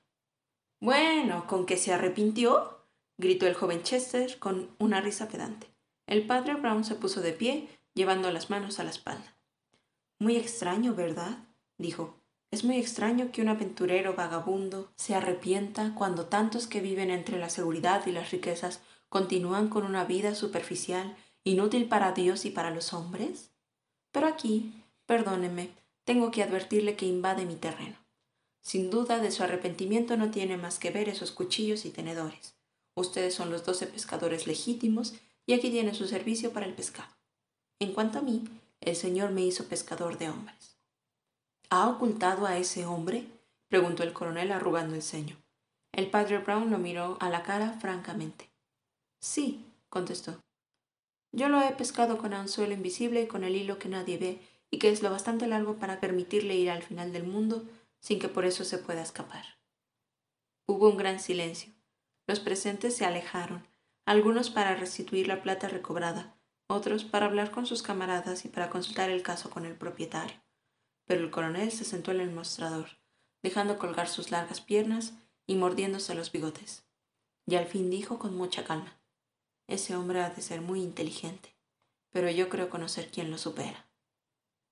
Bueno, 0.80 1.46
¿con 1.46 1.66
qué 1.66 1.76
se 1.76 1.92
arrepintió? 1.92 2.84
gritó 3.18 3.46
el 3.46 3.54
joven 3.54 3.82
Chester 3.82 4.38
con 4.38 4.70
una 4.78 5.00
risa 5.00 5.28
pedante. 5.28 5.68
El 6.06 6.26
padre 6.26 6.54
Brown 6.54 6.84
se 6.84 6.94
puso 6.94 7.20
de 7.20 7.32
pie, 7.32 7.68
llevando 7.94 8.30
las 8.30 8.50
manos 8.50 8.78
a 8.78 8.84
la 8.84 8.90
espalda. 8.90 9.36
Muy 10.18 10.36
extraño, 10.36 10.94
¿verdad? 10.94 11.38
dijo. 11.78 12.14
Es 12.50 12.62
muy 12.62 12.76
extraño 12.76 13.32
que 13.32 13.42
un 13.42 13.48
aventurero 13.48 14.14
vagabundo 14.14 14.92
se 14.96 15.14
arrepienta 15.14 15.94
cuando 15.94 16.26
tantos 16.26 16.66
que 16.66 16.80
viven 16.80 17.10
entre 17.10 17.38
la 17.38 17.50
seguridad 17.50 18.06
y 18.06 18.12
las 18.12 18.30
riquezas 18.30 18.80
continúan 19.08 19.68
con 19.68 19.84
una 19.84 20.04
vida 20.04 20.34
superficial, 20.34 21.16
inútil 21.42 21.88
para 21.88 22.12
Dios 22.12 22.44
y 22.44 22.50
para 22.50 22.70
los 22.70 22.92
hombres. 22.92 23.50
Pero 24.12 24.26
aquí, 24.26 24.84
perdóneme, 25.06 25.70
tengo 26.04 26.30
que 26.30 26.42
advertirle 26.42 26.96
que 26.96 27.06
invade 27.06 27.46
mi 27.46 27.56
terreno. 27.56 27.96
Sin 28.60 28.90
duda 28.90 29.18
de 29.18 29.30
su 29.30 29.42
arrepentimiento 29.42 30.16
no 30.16 30.30
tiene 30.30 30.56
más 30.56 30.78
que 30.78 30.90
ver 30.90 31.08
esos 31.08 31.30
cuchillos 31.32 31.84
y 31.84 31.90
tenedores. 31.90 32.54
Ustedes 32.94 33.34
son 33.34 33.50
los 33.50 33.64
doce 33.64 33.86
pescadores 33.86 34.46
legítimos 34.46 35.14
y 35.46 35.52
aquí 35.52 35.70
tiene 35.70 35.94
su 35.94 36.08
servicio 36.08 36.52
para 36.52 36.66
el 36.66 36.74
pescado. 36.74 37.14
En 37.78 37.92
cuanto 37.92 38.18
a 38.18 38.22
mí, 38.22 38.44
el 38.80 38.96
Señor 38.96 39.30
me 39.30 39.42
hizo 39.42 39.68
pescador 39.68 40.18
de 40.18 40.30
hombres. 40.30 40.76
¿Ha 41.70 41.88
ocultado 41.88 42.46
a 42.46 42.56
ese 42.56 42.86
hombre? 42.86 43.26
preguntó 43.68 44.02
el 44.02 44.12
coronel 44.12 44.52
arrugando 44.52 44.94
el 44.94 45.02
ceño. 45.02 45.36
El 45.92 46.10
padre 46.10 46.38
Brown 46.38 46.70
lo 46.70 46.78
miró 46.78 47.16
a 47.20 47.30
la 47.30 47.42
cara 47.42 47.72
francamente. 47.80 48.48
Sí, 49.18 49.64
contestó. 49.88 50.40
Yo 51.32 51.48
lo 51.48 51.60
he 51.62 51.70
pescado 51.72 52.18
con 52.18 52.32
anzuelo 52.32 52.74
invisible 52.74 53.22
y 53.22 53.26
con 53.26 53.44
el 53.44 53.56
hilo 53.56 53.78
que 53.78 53.88
nadie 53.88 54.18
ve 54.18 54.40
y 54.70 54.78
que 54.78 54.90
es 54.90 55.02
lo 55.02 55.10
bastante 55.10 55.46
largo 55.46 55.76
para 55.76 56.00
permitirle 56.00 56.56
ir 56.56 56.70
al 56.70 56.82
final 56.82 57.12
del 57.12 57.24
mundo 57.24 57.64
sin 58.00 58.18
que 58.18 58.28
por 58.28 58.44
eso 58.44 58.64
se 58.64 58.78
pueda 58.78 59.02
escapar. 59.02 59.44
Hubo 60.66 60.88
un 60.88 60.96
gran 60.96 61.20
silencio. 61.20 61.72
Los 62.26 62.40
presentes 62.40 62.96
se 62.96 63.04
alejaron, 63.04 63.66
algunos 64.04 64.50
para 64.50 64.74
restituir 64.74 65.28
la 65.28 65.42
plata 65.42 65.68
recobrada, 65.68 66.36
otros 66.68 67.04
para 67.04 67.26
hablar 67.26 67.50
con 67.50 67.66
sus 67.66 67.82
camaradas 67.82 68.44
y 68.44 68.48
para 68.48 68.70
consultar 68.70 69.10
el 69.10 69.22
caso 69.22 69.50
con 69.50 69.64
el 69.64 69.76
propietario. 69.76 70.42
Pero 71.04 71.22
el 71.22 71.30
coronel 71.30 71.70
se 71.70 71.84
sentó 71.84 72.10
en 72.10 72.20
el 72.20 72.32
mostrador, 72.32 72.98
dejando 73.42 73.78
colgar 73.78 74.08
sus 74.08 74.30
largas 74.30 74.60
piernas 74.60 75.14
y 75.46 75.54
mordiéndose 75.54 76.14
los 76.14 76.32
bigotes. 76.32 76.84
Y 77.46 77.54
al 77.54 77.66
fin 77.66 77.90
dijo 77.90 78.18
con 78.18 78.36
mucha 78.36 78.64
calma, 78.64 79.00
ese 79.68 79.94
hombre 79.96 80.20
ha 80.20 80.30
de 80.30 80.42
ser 80.42 80.60
muy 80.60 80.80
inteligente, 80.82 81.56
pero 82.10 82.30
yo 82.30 82.48
creo 82.48 82.70
conocer 82.70 83.10
quién 83.10 83.30
lo 83.30 83.38
supera. 83.38 83.85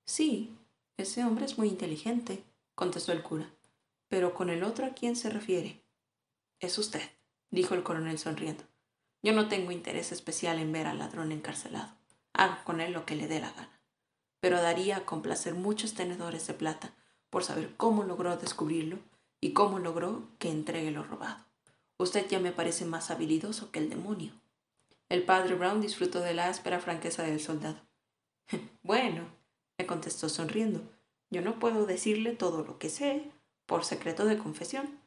Sí, 0.07 0.57
ese 0.97 1.25
hombre 1.25 1.45
es 1.45 1.59
muy 1.59 1.69
inteligente, 1.69 2.45
contestó 2.75 3.13
el 3.13 3.23
cura, 3.23 3.51
pero 4.09 4.35
con 4.35 4.51
el 4.51 4.63
otro 4.63 4.87
a 4.87 4.91
quién 4.91 5.17
se 5.17 5.31
refiere. 5.31 5.83
Es 6.61 6.79
usted, 6.79 7.03
dijo 7.51 7.75
el 7.75 7.83
coronel 7.83 8.19
sonriendo. 8.19 8.65
Yo 9.23 9.33
no 9.33 9.49
tengo 9.49 9.71
interés 9.71 10.13
especial 10.13 10.59
en 10.59 10.73
ver 10.73 10.87
al 10.87 10.99
ladrón 10.99 11.33
encarcelado. 11.33 11.97
Hago 12.35 12.57
con 12.65 12.81
él 12.81 12.93
lo 12.93 13.07
que 13.07 13.17
le 13.17 13.27
dé 13.27 13.41
la 13.41 13.53
gana. 13.53 13.81
Pero 14.41 14.61
daría 14.61 14.99
a 14.99 15.07
complacer 15.07 15.55
muchos 15.55 15.95
tenedores 15.95 16.47
de 16.47 16.55
plata 16.55 16.95
por 17.31 17.43
saber 17.43 17.75
cómo 17.77 18.05
logró 18.05 18.37
descubrirlo 18.37 18.99
y 19.41 19.53
cómo 19.55 19.79
logró 19.79 20.29
que 20.39 20.51
entregue 20.51 20.91
lo 20.91 21.05
robado. 21.05 21.45
Usted 21.97 22.29
ya 22.29 22.39
me 22.39 22.53
parece 22.53 22.85
más 22.85 23.11
habilidoso 23.11 23.71
que 23.71 23.79
el 23.79 23.89
demonio. 23.89 24.33
El 25.09 25.23
padre 25.25 25.55
Brown 25.55 25.81
disfrutó 25.81 26.21
de 26.21 26.35
la 26.35 26.49
áspera 26.49 26.81
franqueza 26.81 27.23
del 27.23 27.41
soldado. 27.41 27.81
bueno, 28.83 29.27
me 29.79 29.87
contestó 29.87 30.29
sonriendo, 30.29 30.81
yo 31.31 31.43
no 31.43 31.59
puedo 31.59 31.87
decirle 31.87 32.33
todo 32.33 32.65
lo 32.65 32.79
que 32.79 32.91
sé, 32.91 33.31
por 33.67 33.85
secreto 33.85 34.25
de 34.25 34.39
confesión, 34.39 35.01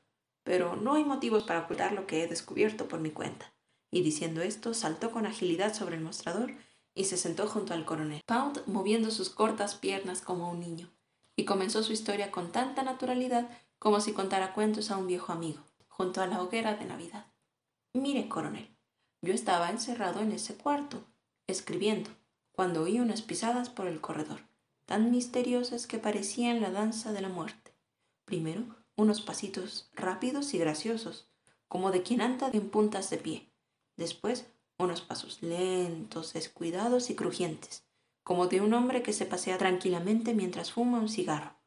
pero 0.43 0.75
no 0.75 0.95
hay 0.95 1.03
motivos 1.03 1.43
para 1.43 1.61
ocultar 1.61 1.93
lo 1.93 2.07
que 2.07 2.23
he 2.23 2.27
descubierto 2.27 2.87
por 2.87 2.99
mi 2.99 3.11
cuenta. 3.11 3.53
Y 3.91 4.01
diciendo 4.01 4.41
esto, 4.41 4.73
saltó 4.73 5.11
con 5.11 5.25
agilidad 5.25 5.73
sobre 5.73 5.95
el 5.95 6.03
mostrador 6.03 6.51
y 6.93 7.05
se 7.05 7.17
sentó 7.17 7.47
junto 7.47 7.73
al 7.73 7.85
coronel, 7.85 8.21
Pound 8.25 8.63
moviendo 8.65 9.11
sus 9.11 9.29
cortas 9.29 9.75
piernas 9.75 10.21
como 10.21 10.51
un 10.51 10.59
niño, 10.59 10.89
y 11.35 11.45
comenzó 11.45 11.83
su 11.83 11.93
historia 11.93 12.31
con 12.31 12.51
tanta 12.51 12.83
naturalidad 12.83 13.49
como 13.79 14.01
si 14.01 14.13
contara 14.13 14.53
cuentos 14.53 14.89
a 14.89 14.97
un 14.97 15.07
viejo 15.07 15.31
amigo, 15.31 15.63
junto 15.87 16.21
a 16.21 16.27
la 16.27 16.41
hoguera 16.41 16.75
de 16.75 16.85
Navidad. 16.85 17.27
Mire, 17.93 18.27
coronel, 18.27 18.75
yo 19.21 19.33
estaba 19.33 19.69
encerrado 19.69 20.21
en 20.21 20.31
ese 20.31 20.55
cuarto, 20.55 21.03
escribiendo, 21.45 22.09
cuando 22.51 22.83
oí 22.83 22.99
unas 22.99 23.21
pisadas 23.21 23.69
por 23.69 23.87
el 23.87 24.01
corredor, 24.01 24.41
tan 24.87 25.11
misteriosas 25.11 25.85
que 25.85 25.99
parecían 25.99 26.59
la 26.59 26.71
danza 26.71 27.13
de 27.13 27.21
la 27.21 27.29
muerte. 27.29 27.75
Primero, 28.25 28.63
unos 28.95 29.21
pasitos 29.21 29.91
rápidos 29.93 30.55
y 30.55 30.57
graciosos, 30.57 31.29
como 31.67 31.91
de 31.91 32.01
quien 32.01 32.21
anda 32.21 32.49
en 32.51 32.71
puntas 32.71 33.11
de 33.11 33.17
pie. 33.19 33.51
Después, 33.97 34.47
unos 34.79 35.01
pasos 35.01 35.43
lentos, 35.43 36.33
descuidados 36.33 37.11
y 37.11 37.15
crujientes, 37.15 37.83
como 38.23 38.47
de 38.47 38.61
un 38.61 38.73
hombre 38.73 39.03
que 39.03 39.13
se 39.13 39.27
pasea 39.27 39.59
tranquilamente 39.59 40.33
mientras 40.33 40.71
fuma 40.71 40.99
un 40.99 41.09
cigarro 41.09 41.57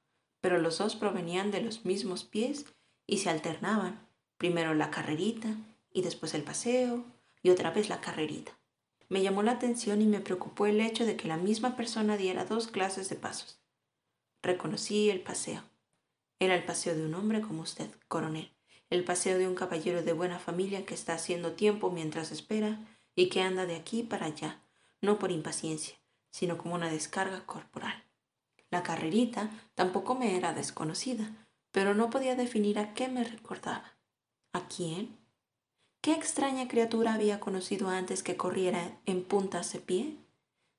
pero 0.40 0.58
los 0.58 0.78
dos 0.78 0.96
provenían 0.96 1.50
de 1.50 1.60
los 1.60 1.84
mismos 1.84 2.24
pies 2.24 2.66
y 3.06 3.18
se 3.18 3.30
alternaban, 3.30 4.06
primero 4.38 4.74
la 4.74 4.90
carrerita 4.90 5.54
y 5.92 6.02
después 6.02 6.34
el 6.34 6.42
paseo 6.42 7.04
y 7.42 7.50
otra 7.50 7.70
vez 7.70 7.88
la 7.88 8.00
carrerita. 8.00 8.52
Me 9.10 9.22
llamó 9.22 9.42
la 9.42 9.52
atención 9.52 10.00
y 10.02 10.06
me 10.06 10.20
preocupó 10.20 10.66
el 10.66 10.80
hecho 10.80 11.04
de 11.04 11.16
que 11.16 11.26
la 11.26 11.36
misma 11.36 11.74
persona 11.74 12.16
diera 12.16 12.44
dos 12.44 12.68
clases 12.68 13.08
de 13.08 13.16
pasos. 13.16 13.60
Reconocí 14.40 15.10
el 15.10 15.20
paseo. 15.20 15.64
Era 16.38 16.54
el 16.54 16.64
paseo 16.64 16.94
de 16.94 17.04
un 17.04 17.14
hombre 17.14 17.40
como 17.40 17.62
usted, 17.62 17.90
coronel, 18.06 18.54
el 18.88 19.02
paseo 19.02 19.36
de 19.36 19.48
un 19.48 19.56
caballero 19.56 20.04
de 20.04 20.12
buena 20.12 20.38
familia 20.38 20.86
que 20.86 20.94
está 20.94 21.14
haciendo 21.14 21.54
tiempo 21.54 21.90
mientras 21.90 22.30
espera 22.30 22.78
y 23.16 23.28
que 23.30 23.42
anda 23.42 23.66
de 23.66 23.74
aquí 23.74 24.04
para 24.04 24.26
allá, 24.26 24.62
no 25.00 25.18
por 25.18 25.32
impaciencia, 25.32 25.96
sino 26.30 26.56
como 26.56 26.76
una 26.76 26.88
descarga 26.88 27.44
corporal. 27.46 28.04
La 28.70 28.84
carrerita 28.84 29.50
tampoco 29.74 30.14
me 30.14 30.36
era 30.36 30.52
desconocida, 30.52 31.48
pero 31.72 31.94
no 31.94 32.10
podía 32.10 32.36
definir 32.36 32.78
a 32.78 32.94
qué 32.94 33.08
me 33.08 33.24
recordaba. 33.24 33.98
¿A 34.52 34.68
quién? 34.68 35.19
¿Qué 36.02 36.14
extraña 36.14 36.66
criatura 36.66 37.12
había 37.12 37.40
conocido 37.40 37.90
antes 37.90 38.22
que 38.22 38.38
corriera 38.38 38.98
en 39.04 39.22
puntas 39.22 39.70
de 39.74 39.80
pie? 39.80 40.16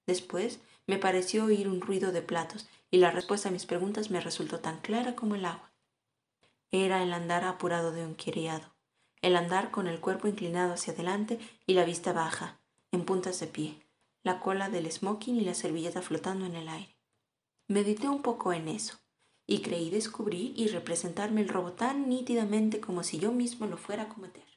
Después 0.08 0.60
me 0.88 0.98
pareció 0.98 1.46
oír 1.46 1.68
un 1.68 1.80
ruido 1.80 2.12
de 2.12 2.24
platos 2.24 2.68
y 2.90 2.98
la 2.98 3.12
respuesta 3.12 3.50
a 3.50 3.52
mis 3.52 3.68
preguntas 3.68 4.10
me 4.10 4.20
resultó 4.20 4.62
tan 4.62 4.80
clara 4.80 5.16
como 5.16 5.36
el 5.36 5.46
agua. 5.46 5.72
Era 6.72 7.04
el 7.04 7.14
andar 7.14 7.44
apurado 7.44 7.92
de 7.92 8.04
un 8.04 8.16
criado, 8.16 8.74
el 9.22 9.36
andar 9.36 9.70
con 9.70 9.86
el 9.86 10.00
cuerpo 10.00 10.28
inclinado 10.28 10.74
hacia 10.74 10.94
adelante 10.94 11.38
y 11.68 11.76
la 11.76 11.86
vista 11.86 12.14
baja, 12.14 12.60
en 12.92 13.06
puntas 13.06 13.40
de 13.40 13.46
pie, 13.46 13.86
la 14.24 14.40
cola 14.40 14.70
del 14.70 14.92
smoking 14.92 15.36
y 15.36 15.42
la 15.42 15.54
servilleta 15.54 16.02
flotando 16.02 16.48
en 16.48 16.56
el 16.56 16.68
aire. 16.68 16.98
Medité 17.68 18.10
un 18.10 18.24
poco 18.24 18.54
en 18.54 18.68
eso 18.68 18.98
y 19.46 19.62
creí 19.62 19.92
descubrir 19.92 20.60
y 20.60 20.68
representarme 20.70 21.42
el 21.42 21.50
robo 21.50 21.74
tan 21.74 22.10
nítidamente 22.10 22.80
como 22.80 23.04
si 23.04 23.20
yo 23.20 23.32
mismo 23.32 23.68
lo 23.68 23.78
fuera 23.78 24.04
a 24.04 24.10
cometer. 24.10 24.51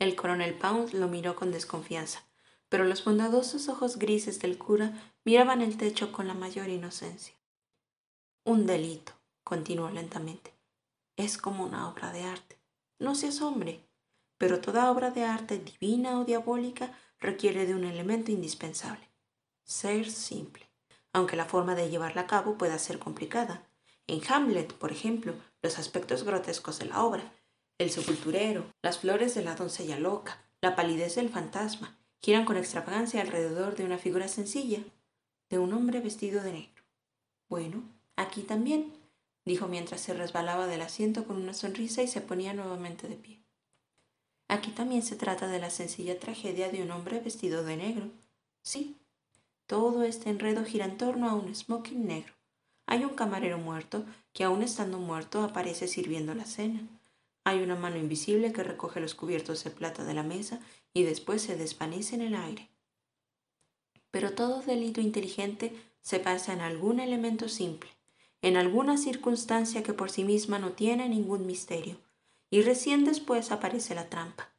El 0.00 0.16
coronel 0.16 0.54
Pound 0.54 0.94
lo 0.94 1.06
miró 1.06 1.36
con 1.36 1.52
desconfianza, 1.52 2.24
pero 2.68 2.82
los 2.82 3.04
bondadosos 3.04 3.68
ojos 3.68 3.96
grises 3.96 4.40
del 4.40 4.58
cura 4.58 4.92
miraban 5.24 5.62
el 5.62 5.76
techo 5.76 6.10
con 6.10 6.26
la 6.26 6.34
mayor 6.34 6.68
inocencia. 6.68 7.36
Un 8.42 8.66
delito, 8.66 9.12
continuó 9.44 9.90
lentamente, 9.90 10.52
es 11.16 11.38
como 11.38 11.64
una 11.64 11.88
obra 11.88 12.10
de 12.10 12.24
arte. 12.24 12.58
No 12.98 13.14
se 13.14 13.28
asombre, 13.28 13.86
pero 14.36 14.60
toda 14.60 14.90
obra 14.90 15.12
de 15.12 15.22
arte, 15.22 15.60
divina 15.60 16.18
o 16.18 16.24
diabólica, 16.24 16.98
requiere 17.20 17.64
de 17.64 17.76
un 17.76 17.84
elemento 17.84 18.32
indispensable, 18.32 19.08
ser 19.62 20.10
simple 20.10 20.70
aunque 21.12 21.36
la 21.36 21.44
forma 21.44 21.74
de 21.74 21.90
llevarla 21.90 22.22
a 22.22 22.26
cabo 22.26 22.56
pueda 22.56 22.78
ser 22.78 22.98
complicada. 22.98 23.66
En 24.06 24.20
Hamlet, 24.28 24.72
por 24.74 24.92
ejemplo, 24.92 25.34
los 25.62 25.78
aspectos 25.78 26.24
grotescos 26.24 26.78
de 26.78 26.86
la 26.86 27.02
obra, 27.02 27.32
el 27.80 27.90
sepulturero, 27.90 28.66
las 28.82 28.98
flores 28.98 29.34
de 29.34 29.42
la 29.42 29.54
doncella 29.54 29.98
loca, 29.98 30.44
la 30.60 30.76
palidez 30.76 31.14
del 31.14 31.30
fantasma, 31.30 31.96
giran 32.20 32.44
con 32.44 32.58
extravagancia 32.58 33.22
alrededor 33.22 33.74
de 33.74 33.84
una 33.84 33.96
figura 33.96 34.28
sencilla, 34.28 34.80
de 35.48 35.58
un 35.58 35.72
hombre 35.72 36.00
vestido 36.00 36.42
de 36.42 36.52
negro. 36.52 36.84
Bueno, 37.48 37.82
aquí 38.16 38.42
también, 38.42 38.92
dijo 39.46 39.66
mientras 39.66 40.02
se 40.02 40.12
resbalaba 40.12 40.66
del 40.66 40.82
asiento 40.82 41.24
con 41.24 41.36
una 41.36 41.54
sonrisa 41.54 42.02
y 42.02 42.06
se 42.06 42.20
ponía 42.20 42.52
nuevamente 42.52 43.08
de 43.08 43.16
pie. 43.16 43.40
Aquí 44.48 44.72
también 44.72 45.02
se 45.02 45.16
trata 45.16 45.48
de 45.48 45.58
la 45.58 45.70
sencilla 45.70 46.20
tragedia 46.20 46.68
de 46.68 46.82
un 46.82 46.90
hombre 46.90 47.18
vestido 47.20 47.64
de 47.64 47.78
negro. 47.78 48.10
Sí, 48.60 48.98
todo 49.66 50.02
este 50.02 50.28
enredo 50.28 50.66
gira 50.66 50.84
en 50.84 50.98
torno 50.98 51.30
a 51.30 51.34
un 51.34 51.54
smoking 51.54 52.06
negro. 52.06 52.34
Hay 52.84 53.04
un 53.04 53.14
camarero 53.14 53.56
muerto 53.56 54.04
que 54.34 54.44
aún 54.44 54.62
estando 54.62 54.98
muerto 54.98 55.42
aparece 55.42 55.88
sirviendo 55.88 56.34
la 56.34 56.44
cena. 56.44 56.86
Hay 57.44 57.62
una 57.62 57.74
mano 57.74 57.96
invisible 57.96 58.52
que 58.52 58.62
recoge 58.62 59.00
los 59.00 59.14
cubiertos 59.14 59.64
de 59.64 59.70
plata 59.70 60.04
de 60.04 60.14
la 60.14 60.22
mesa 60.22 60.60
y 60.92 61.04
después 61.04 61.42
se 61.42 61.56
desvanece 61.56 62.14
en 62.14 62.22
el 62.22 62.34
aire. 62.34 62.68
Pero 64.10 64.32
todo 64.32 64.60
delito 64.60 65.00
inteligente 65.00 65.72
se 66.00 66.18
basa 66.18 66.52
en 66.52 66.60
algún 66.60 67.00
elemento 67.00 67.48
simple, 67.48 67.90
en 68.42 68.56
alguna 68.56 68.96
circunstancia 68.96 69.82
que 69.82 69.92
por 69.92 70.10
sí 70.10 70.24
misma 70.24 70.58
no 70.58 70.72
tiene 70.72 71.08
ningún 71.08 71.46
misterio, 71.46 71.98
y 72.50 72.62
recién 72.62 73.04
después 73.04 73.52
aparece 73.52 73.94
la 73.94 74.08
trampa. 74.08 74.50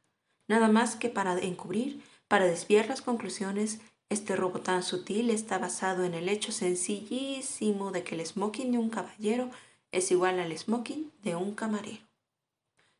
Nada 0.48 0.68
más 0.68 0.96
que 0.96 1.08
para 1.08 1.38
encubrir, 1.38 2.02
para 2.28 2.46
desviar 2.46 2.88
las 2.88 3.02
conclusiones 3.02 3.80
este 4.08 4.36
robo 4.36 4.60
tan 4.60 4.82
sutil 4.82 5.30
está 5.30 5.56
basado 5.56 6.04
en 6.04 6.12
el 6.12 6.28
hecho 6.28 6.52
sencillísimo 6.52 7.92
de 7.92 8.04
que 8.04 8.14
el 8.14 8.26
smoking 8.26 8.72
de 8.72 8.76
un 8.76 8.90
caballero 8.90 9.50
es 9.90 10.10
igual 10.10 10.38
al 10.38 10.56
smoking 10.56 11.10
de 11.22 11.34
un 11.34 11.54
camarero. 11.54 12.11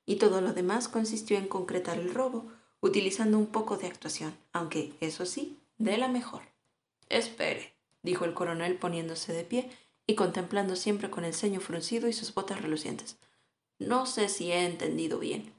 Y 0.07 0.17
todo 0.17 0.41
lo 0.41 0.53
demás 0.53 0.89
consistió 0.89 1.39
en 1.39 1.49
concretar 1.49 1.99
el 1.99 2.13
robo, 2.13 2.51
utilizando 2.81 3.39
un 3.39 3.47
poco 3.47 3.77
de 3.77 3.87
actuación, 3.87 4.37
aunque, 4.53 4.93
eso 5.01 5.27
sí, 5.27 5.59
de 5.79 5.97
la 5.99 6.09
mejor. 6.09 6.43
Espere, 7.09 7.75
dijo 8.03 8.25
el 8.25 8.35
coronel 8.35 8.77
poniéndose 8.77 9.33
de 9.33 9.45
pie 9.45 9.71
y 10.07 10.15
contemplando 10.15 10.77
siempre 10.77 11.11
con 11.11 11.25
el 11.25 11.35
ceño 11.35 11.61
fruncido 11.61 12.09
y 12.09 12.13
sus 12.13 12.35
botas 12.35 12.61
relucientes. 12.61 13.17
No 13.79 14.07
sé 14.07 14.29
si 14.29 14.51
he 14.51 14.65
entendido 14.65 15.19
bien. 15.19 15.53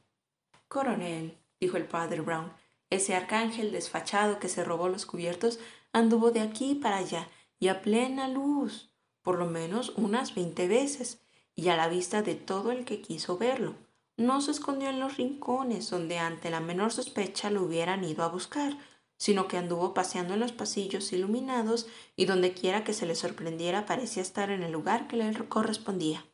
Coronel, 0.67 1.37
dijo 1.59 1.77
el 1.77 1.85
padre 1.85 2.21
Brown, 2.21 2.51
ese 2.89 3.15
arcángel 3.15 3.71
desfachado 3.71 4.39
que 4.39 4.49
se 4.49 4.63
robó 4.63 4.89
los 4.89 5.05
cubiertos 5.05 5.59
anduvo 5.93 6.31
de 6.31 6.41
aquí 6.41 6.75
para 6.75 6.97
allá 6.97 7.27
y 7.59 7.69
a 7.69 7.81
plena 7.81 8.27
luz, 8.27 8.89
por 9.21 9.37
lo 9.37 9.45
menos 9.45 9.93
unas 9.95 10.35
veinte 10.35 10.67
veces, 10.67 11.19
y 11.55 11.69
a 11.69 11.77
la 11.77 11.87
vista 11.87 12.21
de 12.21 12.35
todo 12.35 12.71
el 12.71 12.83
que 12.83 13.01
quiso 13.01 13.37
verlo. 13.37 13.75
No 14.17 14.41
se 14.41 14.51
escondió 14.51 14.89
en 14.89 14.99
los 14.99 15.17
rincones 15.17 15.89
donde 15.89 16.19
ante 16.19 16.49
la 16.49 16.59
menor 16.59 16.91
sospecha 16.91 17.49
lo 17.49 17.63
hubieran 17.63 18.03
ido 18.03 18.23
a 18.23 18.29
buscar, 18.29 18.77
sino 19.17 19.47
que 19.47 19.57
anduvo 19.57 19.93
paseando 19.93 20.33
en 20.33 20.39
los 20.39 20.51
pasillos 20.51 21.13
iluminados 21.13 21.87
y 22.15 22.25
donde 22.25 22.53
quiera 22.53 22.83
que 22.83 22.93
se 22.93 23.05
le 23.05 23.15
sorprendiera 23.15 23.85
parecía 23.85 24.21
estar 24.21 24.49
en 24.49 24.63
el 24.63 24.71
lugar 24.71 25.07
que 25.07 25.17
le 25.17 25.33
correspondía. 25.47 26.25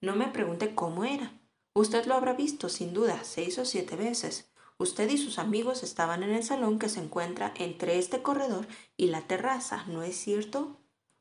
No 0.00 0.16
me 0.16 0.28
pregunte 0.28 0.74
cómo 0.74 1.04
era. 1.04 1.38
Usted 1.74 2.06
lo 2.06 2.14
habrá 2.14 2.34
visto, 2.34 2.68
sin 2.68 2.92
duda, 2.92 3.20
seis 3.24 3.58
o 3.58 3.64
siete 3.64 3.96
veces. 3.96 4.52
Usted 4.78 5.08
y 5.10 5.18
sus 5.18 5.38
amigos 5.38 5.82
estaban 5.82 6.22
en 6.22 6.30
el 6.30 6.42
salón 6.42 6.78
que 6.78 6.88
se 6.88 7.00
encuentra 7.00 7.54
entre 7.56 7.98
este 7.98 8.20
corredor 8.20 8.66
y 8.96 9.08
la 9.08 9.22
terraza, 9.22 9.84
¿no 9.86 10.02
es 10.02 10.16
cierto? 10.16 10.80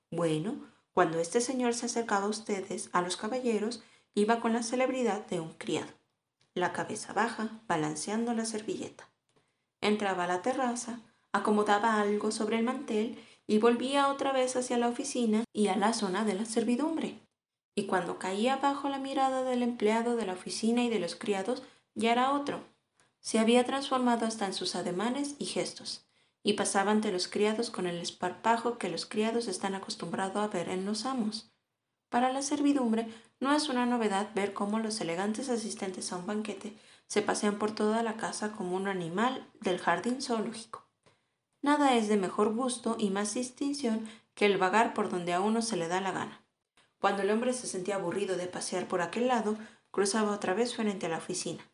Bueno, 0.09 0.67
cuando 0.93 1.19
este 1.19 1.41
señor 1.41 1.73
se 1.73 1.85
acercaba 1.85 2.25
a 2.25 2.29
ustedes, 2.29 2.89
a 2.91 3.01
los 3.01 3.17
caballeros, 3.17 3.81
iba 4.13 4.39
con 4.39 4.53
la 4.53 4.63
celebridad 4.63 5.25
de 5.27 5.39
un 5.39 5.53
criado, 5.53 5.91
la 6.53 6.73
cabeza 6.73 7.13
baja, 7.13 7.61
balanceando 7.67 8.33
la 8.33 8.45
servilleta. 8.45 9.09
Entraba 9.79 10.25
a 10.25 10.27
la 10.27 10.41
terraza, 10.41 10.99
acomodaba 11.31 11.99
algo 12.01 12.31
sobre 12.31 12.57
el 12.57 12.63
mantel 12.63 13.17
y 13.47 13.57
volvía 13.57 14.09
otra 14.09 14.31
vez 14.31 14.55
hacia 14.55 14.77
la 14.77 14.87
oficina 14.87 15.43
y 15.53 15.67
a 15.67 15.75
la 15.75 15.93
zona 15.93 16.25
de 16.25 16.35
la 16.35 16.45
servidumbre. 16.45 17.19
Y 17.73 17.85
cuando 17.85 18.19
caía 18.19 18.57
bajo 18.57 18.89
la 18.89 18.99
mirada 18.99 19.43
del 19.43 19.63
empleado 19.63 20.15
de 20.15 20.25
la 20.25 20.33
oficina 20.33 20.83
y 20.83 20.89
de 20.89 20.99
los 20.99 21.15
criados, 21.15 21.63
ya 21.95 22.11
era 22.11 22.33
otro. 22.33 22.63
Se 23.21 23.39
había 23.39 23.65
transformado 23.65 24.25
hasta 24.25 24.45
en 24.45 24.53
sus 24.53 24.75
ademanes 24.75 25.35
y 25.39 25.45
gestos, 25.45 26.05
y 26.43 26.53
pasaba 26.53 26.91
ante 26.91 27.11
los 27.11 27.27
criados 27.27 27.69
con 27.69 27.87
el 27.87 27.97
esparpajo 27.99 28.77
que 28.77 28.89
los 28.89 29.05
criados 29.05 29.47
están 29.47 29.75
acostumbrados 29.75 30.43
a 30.43 30.47
ver 30.47 30.69
en 30.69 30.85
los 30.85 31.05
amos. 31.05 31.51
Para 32.09 32.33
la 32.33 32.41
servidumbre 32.41 33.07
no 33.41 33.53
es 33.53 33.67
una 33.69 33.85
novedad 33.85 34.29
ver 34.33 34.53
cómo 34.53 34.79
los 34.79 35.01
elegantes 35.01 35.49
asistentes 35.49 36.13
a 36.13 36.17
un 36.17 36.27
banquete 36.27 36.77
se 37.07 37.21
pasean 37.21 37.57
por 37.57 37.71
toda 37.71 38.03
la 38.03 38.15
casa 38.15 38.51
como 38.51 38.77
un 38.77 38.87
animal 38.87 39.45
del 39.59 39.79
jardín 39.79 40.21
zoológico. 40.21 40.85
Nada 41.61 41.95
es 41.95 42.07
de 42.07 42.17
mejor 42.17 42.53
gusto 42.55 42.95
y 42.97 43.09
más 43.09 43.33
distinción 43.33 44.07
que 44.35 44.45
el 44.45 44.57
vagar 44.57 44.93
por 44.93 45.09
donde 45.09 45.33
a 45.33 45.41
uno 45.41 45.61
se 45.61 45.75
le 45.75 45.87
da 45.87 46.01
la 46.01 46.11
gana. 46.11 46.41
Cuando 46.99 47.23
el 47.23 47.31
hombre 47.31 47.53
se 47.53 47.65
sentía 47.65 47.95
aburrido 47.95 48.37
de 48.37 48.45
pasear 48.45 48.87
por 48.87 49.01
aquel 49.01 49.27
lado, 49.27 49.57
cruzaba 49.89 50.31
otra 50.31 50.53
vez 50.53 50.75
frente 50.75 51.07
a 51.07 51.09
la 51.09 51.17
oficina. 51.17 51.67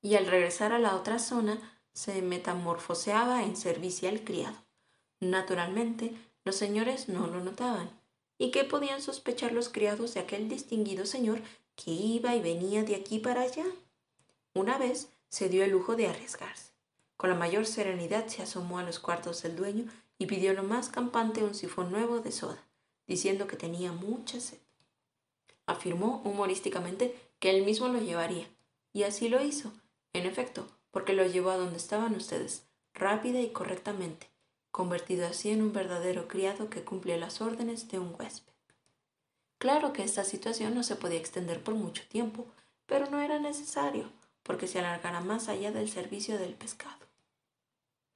Y 0.00 0.14
al 0.16 0.26
regresar 0.26 0.72
a 0.72 0.78
la 0.78 0.96
otra 0.96 1.18
zona, 1.18 1.58
se 1.92 2.22
metamorfoseaba 2.22 3.42
en 3.42 3.56
servicial 3.56 4.24
criado. 4.24 4.56
Naturalmente, 5.20 6.14
los 6.44 6.56
señores 6.56 7.08
no 7.10 7.26
lo 7.26 7.40
notaban. 7.40 7.90
¿Y 8.38 8.52
qué 8.52 8.64
podían 8.64 9.02
sospechar 9.02 9.52
los 9.52 9.68
criados 9.68 10.14
de 10.14 10.20
aquel 10.20 10.48
distinguido 10.48 11.06
señor 11.06 11.42
que 11.74 11.90
iba 11.90 12.36
y 12.36 12.40
venía 12.40 12.84
de 12.84 12.94
aquí 12.94 13.18
para 13.18 13.42
allá? 13.42 13.66
Una 14.54 14.78
vez 14.78 15.10
se 15.28 15.48
dio 15.48 15.64
el 15.64 15.72
lujo 15.72 15.96
de 15.96 16.06
arriesgarse. 16.06 16.72
Con 17.16 17.30
la 17.30 17.36
mayor 17.36 17.66
serenidad 17.66 18.28
se 18.28 18.42
asomó 18.42 18.78
a 18.78 18.84
los 18.84 19.00
cuartos 19.00 19.42
del 19.42 19.56
dueño 19.56 19.86
y 20.18 20.26
pidió 20.26 20.54
lo 20.54 20.62
más 20.62 20.88
campante 20.88 21.42
un 21.42 21.54
sifón 21.54 21.90
nuevo 21.90 22.20
de 22.20 22.30
soda, 22.30 22.64
diciendo 23.08 23.48
que 23.48 23.56
tenía 23.56 23.90
mucha 23.90 24.38
sed. 24.40 24.58
Afirmó 25.66 26.22
humorísticamente 26.24 27.14
que 27.40 27.50
él 27.50 27.64
mismo 27.64 27.88
lo 27.88 28.00
llevaría, 28.00 28.48
y 28.92 29.02
así 29.02 29.28
lo 29.28 29.42
hizo, 29.42 29.72
en 30.12 30.26
efecto, 30.26 30.66
porque 30.92 31.12
lo 31.12 31.26
llevó 31.26 31.50
a 31.50 31.56
donde 31.56 31.76
estaban 31.76 32.14
ustedes, 32.14 32.64
rápida 32.94 33.40
y 33.40 33.50
correctamente, 33.50 34.28
convertido 34.70 35.26
así 35.26 35.50
en 35.50 35.62
un 35.62 35.72
verdadero 35.72 36.28
criado 36.28 36.70
que 36.70 36.84
cumple 36.84 37.18
las 37.18 37.40
órdenes 37.40 37.88
de 37.88 37.98
un 37.98 38.14
huésped. 38.18 38.52
Claro 39.58 39.92
que 39.92 40.04
esta 40.04 40.24
situación 40.24 40.74
no 40.74 40.82
se 40.82 40.96
podía 40.96 41.18
extender 41.18 41.62
por 41.62 41.74
mucho 41.74 42.04
tiempo, 42.08 42.46
pero 42.86 43.10
no 43.10 43.20
era 43.20 43.38
necesario, 43.38 44.10
porque 44.42 44.68
se 44.68 44.78
alargara 44.78 45.20
más 45.20 45.48
allá 45.48 45.72
del 45.72 45.90
servicio 45.90 46.38
del 46.38 46.54
pescado. 46.54 47.06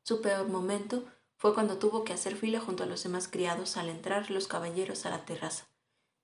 Su 0.04 0.20
peor 0.20 0.48
momento 0.48 1.04
fue 1.36 1.54
cuando 1.54 1.78
tuvo 1.78 2.04
que 2.04 2.12
hacer 2.12 2.36
fila 2.36 2.60
junto 2.60 2.84
a 2.84 2.86
los 2.86 3.02
demás 3.02 3.28
criados 3.28 3.76
al 3.76 3.88
entrar 3.88 4.30
los 4.30 4.46
caballeros 4.46 5.04
a 5.04 5.10
la 5.10 5.24
terraza, 5.24 5.66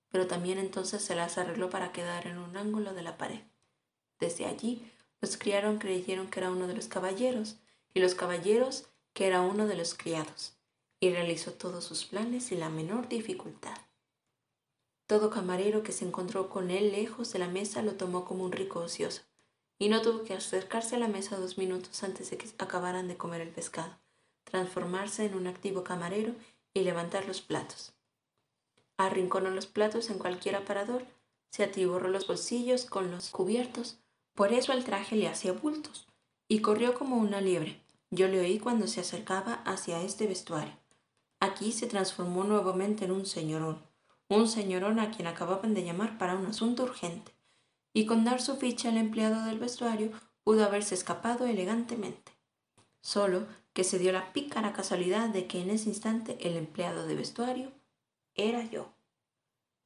pero 0.09 0.27
también 0.27 0.57
entonces 0.57 1.03
se 1.03 1.15
las 1.15 1.37
arregló 1.37 1.69
para 1.69 1.91
quedar 1.91 2.27
en 2.27 2.37
un 2.37 2.55
ángulo 2.57 2.93
de 2.93 3.03
la 3.03 3.17
pared. 3.17 3.41
Desde 4.19 4.45
allí, 4.45 4.89
los 5.21 5.37
criados 5.37 5.79
creyeron 5.79 6.29
que 6.29 6.39
era 6.39 6.51
uno 6.51 6.67
de 6.67 6.75
los 6.75 6.87
caballeros, 6.87 7.57
y 7.93 7.99
los 7.99 8.15
caballeros 8.15 8.85
que 9.13 9.27
era 9.27 9.41
uno 9.41 9.67
de 9.67 9.75
los 9.75 9.93
criados, 9.93 10.53
y 10.99 11.09
realizó 11.11 11.53
todos 11.53 11.83
sus 11.83 12.05
planes 12.05 12.45
sin 12.45 12.59
la 12.59 12.69
menor 12.69 13.07
dificultad. 13.07 13.77
Todo 15.07 15.29
camarero 15.29 15.81
que 15.81 15.91
se 15.91 16.05
encontró 16.05 16.49
con 16.49 16.69
él 16.69 16.91
lejos 16.91 17.33
de 17.33 17.39
la 17.39 17.47
mesa 17.47 17.81
lo 17.81 17.93
tomó 17.93 18.25
como 18.25 18.43
un 18.43 18.51
rico 18.51 18.79
ocioso, 18.79 19.21
y 19.79 19.89
no 19.89 20.01
tuvo 20.01 20.23
que 20.23 20.33
acercarse 20.33 20.97
a 20.97 20.99
la 20.99 21.07
mesa 21.07 21.37
dos 21.37 21.57
minutos 21.57 22.03
antes 22.03 22.29
de 22.29 22.37
que 22.37 22.47
acabaran 22.57 23.07
de 23.07 23.17
comer 23.17 23.41
el 23.41 23.49
pescado, 23.49 23.97
transformarse 24.43 25.25
en 25.25 25.35
un 25.35 25.47
activo 25.47 25.83
camarero 25.83 26.35
y 26.73 26.81
levantar 26.81 27.25
los 27.25 27.41
platos. 27.41 27.93
Arrinconó 28.97 29.49
los 29.49 29.65
platos 29.65 30.09
en 30.09 30.19
cualquier 30.19 30.57
aparador, 30.57 31.05
se 31.51 31.63
atiborró 31.63 32.09
los 32.09 32.27
bolsillos 32.27 32.85
con 32.85 33.09
los 33.09 33.29
cubiertos, 33.29 33.97
por 34.35 34.53
eso 34.53 34.73
el 34.73 34.83
traje 34.83 35.15
le 35.15 35.27
hacía 35.27 35.53
bultos, 35.53 36.07
y 36.47 36.59
corrió 36.59 36.93
como 36.93 37.17
una 37.17 37.41
liebre. 37.41 37.81
Yo 38.11 38.27
le 38.27 38.39
oí 38.39 38.59
cuando 38.59 38.87
se 38.87 39.01
acercaba 39.01 39.55
hacia 39.65 40.01
este 40.01 40.25
vestuario. 40.25 40.73
Aquí 41.39 41.71
se 41.71 41.87
transformó 41.87 42.43
nuevamente 42.43 43.05
en 43.05 43.11
un 43.11 43.25
señorón, 43.25 43.81
un 44.27 44.47
señorón 44.47 44.99
a 44.99 45.11
quien 45.11 45.27
acababan 45.27 45.73
de 45.73 45.83
llamar 45.83 46.17
para 46.17 46.35
un 46.35 46.45
asunto 46.47 46.83
urgente 46.83 47.33
y 47.93 48.05
con 48.05 48.23
dar 48.23 48.41
su 48.41 48.57
ficha 48.57 48.89
al 48.89 48.97
empleado 48.97 49.45
del 49.45 49.59
vestuario 49.59 50.11
pudo 50.43 50.63
haberse 50.65 50.95
escapado 50.95 51.45
elegantemente. 51.45 52.31
Solo 53.01 53.47
que 53.73 53.83
se 53.83 53.99
dio 53.99 54.11
la 54.11 54.33
pícara 54.33 54.73
casualidad 54.73 55.29
de 55.29 55.47
que 55.47 55.61
en 55.61 55.69
ese 55.69 55.89
instante 55.89 56.37
el 56.41 56.57
empleado 56.57 57.07
de 57.07 57.15
vestuario 57.15 57.71
era 58.35 58.63
yo. 58.63 58.91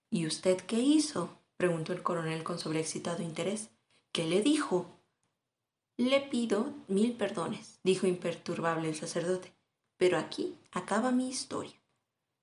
¿Y 0.10 0.28
usted 0.28 0.58
qué 0.62 0.80
hizo? 0.80 1.38
preguntó 1.58 1.94
el 1.94 2.04
coronel 2.04 2.44
con 2.44 2.60
sobreexcitado 2.60 3.24
interés. 3.24 3.70
¿Qué 4.12 4.26
le 4.26 4.42
dijo? 4.42 4.88
Le 5.98 6.22
pido 6.22 6.74
mil 6.88 7.14
perdones, 7.14 7.80
dijo 7.84 8.08
imperturbable 8.08 8.90
el 8.90 8.96
sacerdote, 8.96 9.54
pero 9.96 10.18
aquí 10.18 10.58
acaba 10.72 11.12
mi 11.12 11.30
historia. 11.30 11.80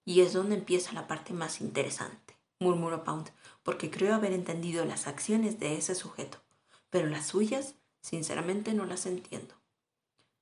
Y 0.05 0.21
es 0.21 0.35
donde 0.35 0.55
empieza 0.55 0.93
la 0.93 1.09
parte 1.09 1.33
más 1.33 1.61
interesante, 1.61 2.37
murmuró 2.61 3.03
Pound, 3.03 3.33
porque 3.65 3.91
creo 3.91 4.15
haber 4.15 4.35
entendido 4.35 4.85
las 4.85 5.09
acciones 5.09 5.59
de 5.59 5.77
ese 5.77 5.97
sujeto, 5.97 6.39
pero 6.91 7.09
las 7.09 7.27
suyas, 7.27 7.75
sinceramente, 8.01 8.73
no 8.73 8.85
las 8.85 9.07
entiendo. 9.07 9.57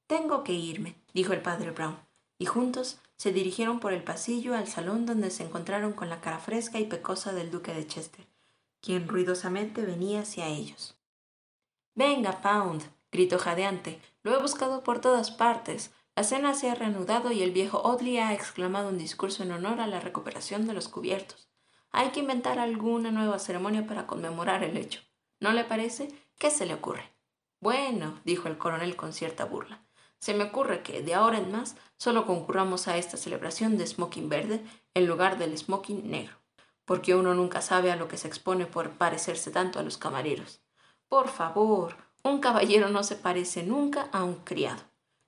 Tengo 0.07 0.44
que 0.44 0.53
irme, 0.53 0.94
dijo 1.14 1.33
el 1.33 1.40
padre 1.40 1.71
Brown, 1.71 1.99
y 2.38 2.44
juntos 2.44 3.01
se 3.16 3.33
dirigieron 3.33 3.81
por 3.81 3.94
el 3.94 4.05
pasillo 4.05 4.55
al 4.55 4.68
salón 4.68 5.07
donde 5.07 5.31
se 5.31 5.44
encontraron 5.44 5.94
con 5.94 6.11
la 6.11 6.21
cara 6.21 6.40
fresca 6.40 6.79
y 6.79 6.85
pecosa 6.85 7.33
del 7.33 7.51
duque 7.51 7.73
de 7.73 7.87
Chester, 7.87 8.27
quien 8.83 9.09
ruidosamente 9.09 9.81
venía 9.81 10.21
hacia 10.21 10.47
ellos. 10.47 10.94
Venga, 11.94 12.42
Pound, 12.42 12.85
gritó 13.11 13.38
jadeante, 13.38 14.01
lo 14.23 14.35
he 14.35 14.42
buscado 14.42 14.83
por 14.83 15.01
todas 15.01 15.31
partes. 15.31 15.92
La 16.16 16.25
cena 16.25 16.55
se 16.55 16.68
ha 16.71 16.75
reanudado 16.75 17.31
y 17.31 17.42
el 17.42 17.53
viejo 17.53 17.79
Audley 17.87 18.18
ha 18.18 18.35
exclamado 18.35 18.88
un 18.88 18.99
discurso 18.99 19.42
en 19.42 19.53
honor 19.53 19.81
a 19.81 19.87
la 19.87 20.01
recuperación 20.01 20.66
de 20.66 20.75
los 20.75 20.88
cubiertos. 20.88 21.49
Hay 21.90 22.11
que 22.11 22.21
inventar 22.21 22.59
alguna 22.59 23.11
nueva 23.11 23.38
ceremonia 23.38 23.87
para 23.87 24.07
conmemorar 24.07 24.62
el 24.64 24.77
hecho. 24.77 25.01
¿No 25.40 25.53
le 25.53 25.64
parece? 25.64 26.09
¿Qué 26.38 26.51
se 26.51 26.66
le 26.66 26.75
ocurre? 26.75 27.12
Bueno, 27.61 28.21
dijo 28.25 28.49
el 28.49 28.59
coronel 28.59 28.97
con 28.97 29.12
cierta 29.12 29.44
burla, 29.44 29.83
se 30.21 30.35
me 30.35 30.44
ocurre 30.44 30.83
que 30.83 31.03
de 31.03 31.14
ahora 31.14 31.38
en 31.38 31.53
más 31.53 31.77
solo 31.97 32.27
concurramos 32.27 32.88
a 32.88 32.97
esta 32.97 33.16
celebración 33.16 33.79
de 33.79 33.87
smoking 33.87 34.29
verde 34.29 34.64
en 34.94 35.07
lugar 35.07 35.38
del 35.38 35.57
smoking 35.57 36.11
negro, 36.11 36.37
porque 36.85 37.14
uno 37.14 37.35
nunca 37.35 37.62
sabe 37.62 37.92
a 37.92 37.97
lo 37.97 38.09
que 38.09 38.16
se 38.16 38.27
expone 38.27 38.66
por 38.66 38.90
parecerse 38.99 39.51
tanto 39.51 39.79
a 39.79 39.83
los 39.83 39.97
camareros. 39.97 40.61
Por 41.09 41.29
favor, 41.29 41.97
un 42.22 42.40
caballero 42.40 42.88
no 42.88 43.02
se 43.02 43.16
parece 43.16 43.62
nunca 43.62 44.09
a 44.12 44.24
un 44.24 44.37
criado, 44.37 44.83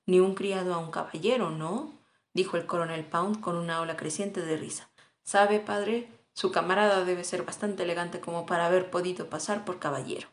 ni 0.06 0.20
un 0.20 0.34
criado 0.34 0.74
a 0.74 0.78
un 0.78 0.90
caballero, 0.90 1.50
¿no? 1.50 1.92
dijo 2.32 2.56
el 2.56 2.66
coronel 2.66 3.04
Pound 3.04 3.40
con 3.40 3.56
una 3.56 3.80
ola 3.80 3.96
creciente 3.96 4.40
de 4.42 4.56
risa. 4.56 4.90
¿Sabe, 5.22 5.60
padre? 5.60 6.08
Su 6.32 6.52
camarada 6.52 7.04
debe 7.04 7.24
ser 7.24 7.44
bastante 7.44 7.82
elegante 7.82 8.20
como 8.20 8.46
para 8.46 8.66
haber 8.66 8.90
podido 8.90 9.28
pasar 9.28 9.64
por 9.64 9.78
caballero. 9.78 10.28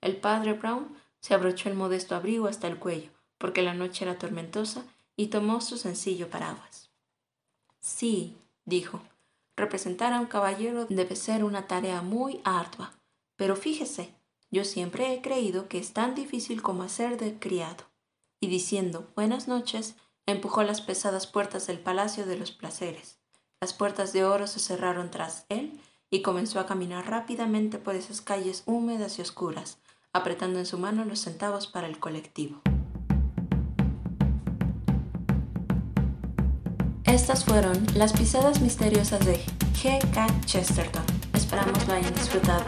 El 0.00 0.16
padre 0.16 0.52
Brown 0.54 0.96
se 1.20 1.34
abrochó 1.34 1.68
el 1.68 1.74
modesto 1.74 2.14
abrigo 2.14 2.46
hasta 2.46 2.68
el 2.68 2.78
cuello, 2.78 3.10
porque 3.38 3.62
la 3.62 3.74
noche 3.74 4.04
era 4.04 4.18
tormentosa, 4.18 4.84
y 5.16 5.28
tomó 5.28 5.60
su 5.60 5.78
sencillo 5.78 6.28
paraguas. 6.28 6.90
Sí, 7.80 8.36
dijo, 8.64 9.02
representar 9.56 10.12
a 10.12 10.20
un 10.20 10.26
caballero 10.26 10.86
debe 10.86 11.16
ser 11.16 11.42
una 11.42 11.66
tarea 11.66 12.02
muy 12.02 12.40
ardua, 12.44 12.92
pero 13.36 13.56
fíjese, 13.56 14.14
yo 14.56 14.64
siempre 14.64 15.12
he 15.12 15.20
creído 15.20 15.68
que 15.68 15.78
es 15.78 15.92
tan 15.92 16.14
difícil 16.14 16.62
como 16.62 16.82
hacer 16.82 17.18
de 17.18 17.38
criado. 17.38 17.84
Y 18.40 18.46
diciendo 18.46 19.06
buenas 19.14 19.48
noches, 19.48 19.96
empujó 20.24 20.62
las 20.62 20.80
pesadas 20.80 21.26
puertas 21.26 21.66
del 21.66 21.78
Palacio 21.78 22.24
de 22.24 22.38
los 22.38 22.52
Placeres. 22.52 23.18
Las 23.60 23.74
puertas 23.74 24.14
de 24.14 24.24
oro 24.24 24.46
se 24.46 24.58
cerraron 24.58 25.10
tras 25.10 25.44
él 25.50 25.78
y 26.08 26.22
comenzó 26.22 26.58
a 26.58 26.64
caminar 26.64 27.06
rápidamente 27.06 27.76
por 27.76 27.96
esas 27.96 28.22
calles 28.22 28.62
húmedas 28.64 29.18
y 29.18 29.20
oscuras, 29.20 29.76
apretando 30.14 30.58
en 30.58 30.64
su 30.64 30.78
mano 30.78 31.04
los 31.04 31.20
centavos 31.20 31.66
para 31.66 31.86
el 31.86 31.98
colectivo. 31.98 32.62
Estas 37.04 37.44
fueron 37.44 37.86
las 37.94 38.14
pisadas 38.14 38.62
misteriosas 38.62 39.22
de 39.26 39.38
G.K. 39.74 40.26
Chesterton. 40.46 41.04
Esperamos 41.34 41.86
lo 41.86 41.92
hayan 41.92 42.14
disfrutado. 42.14 42.64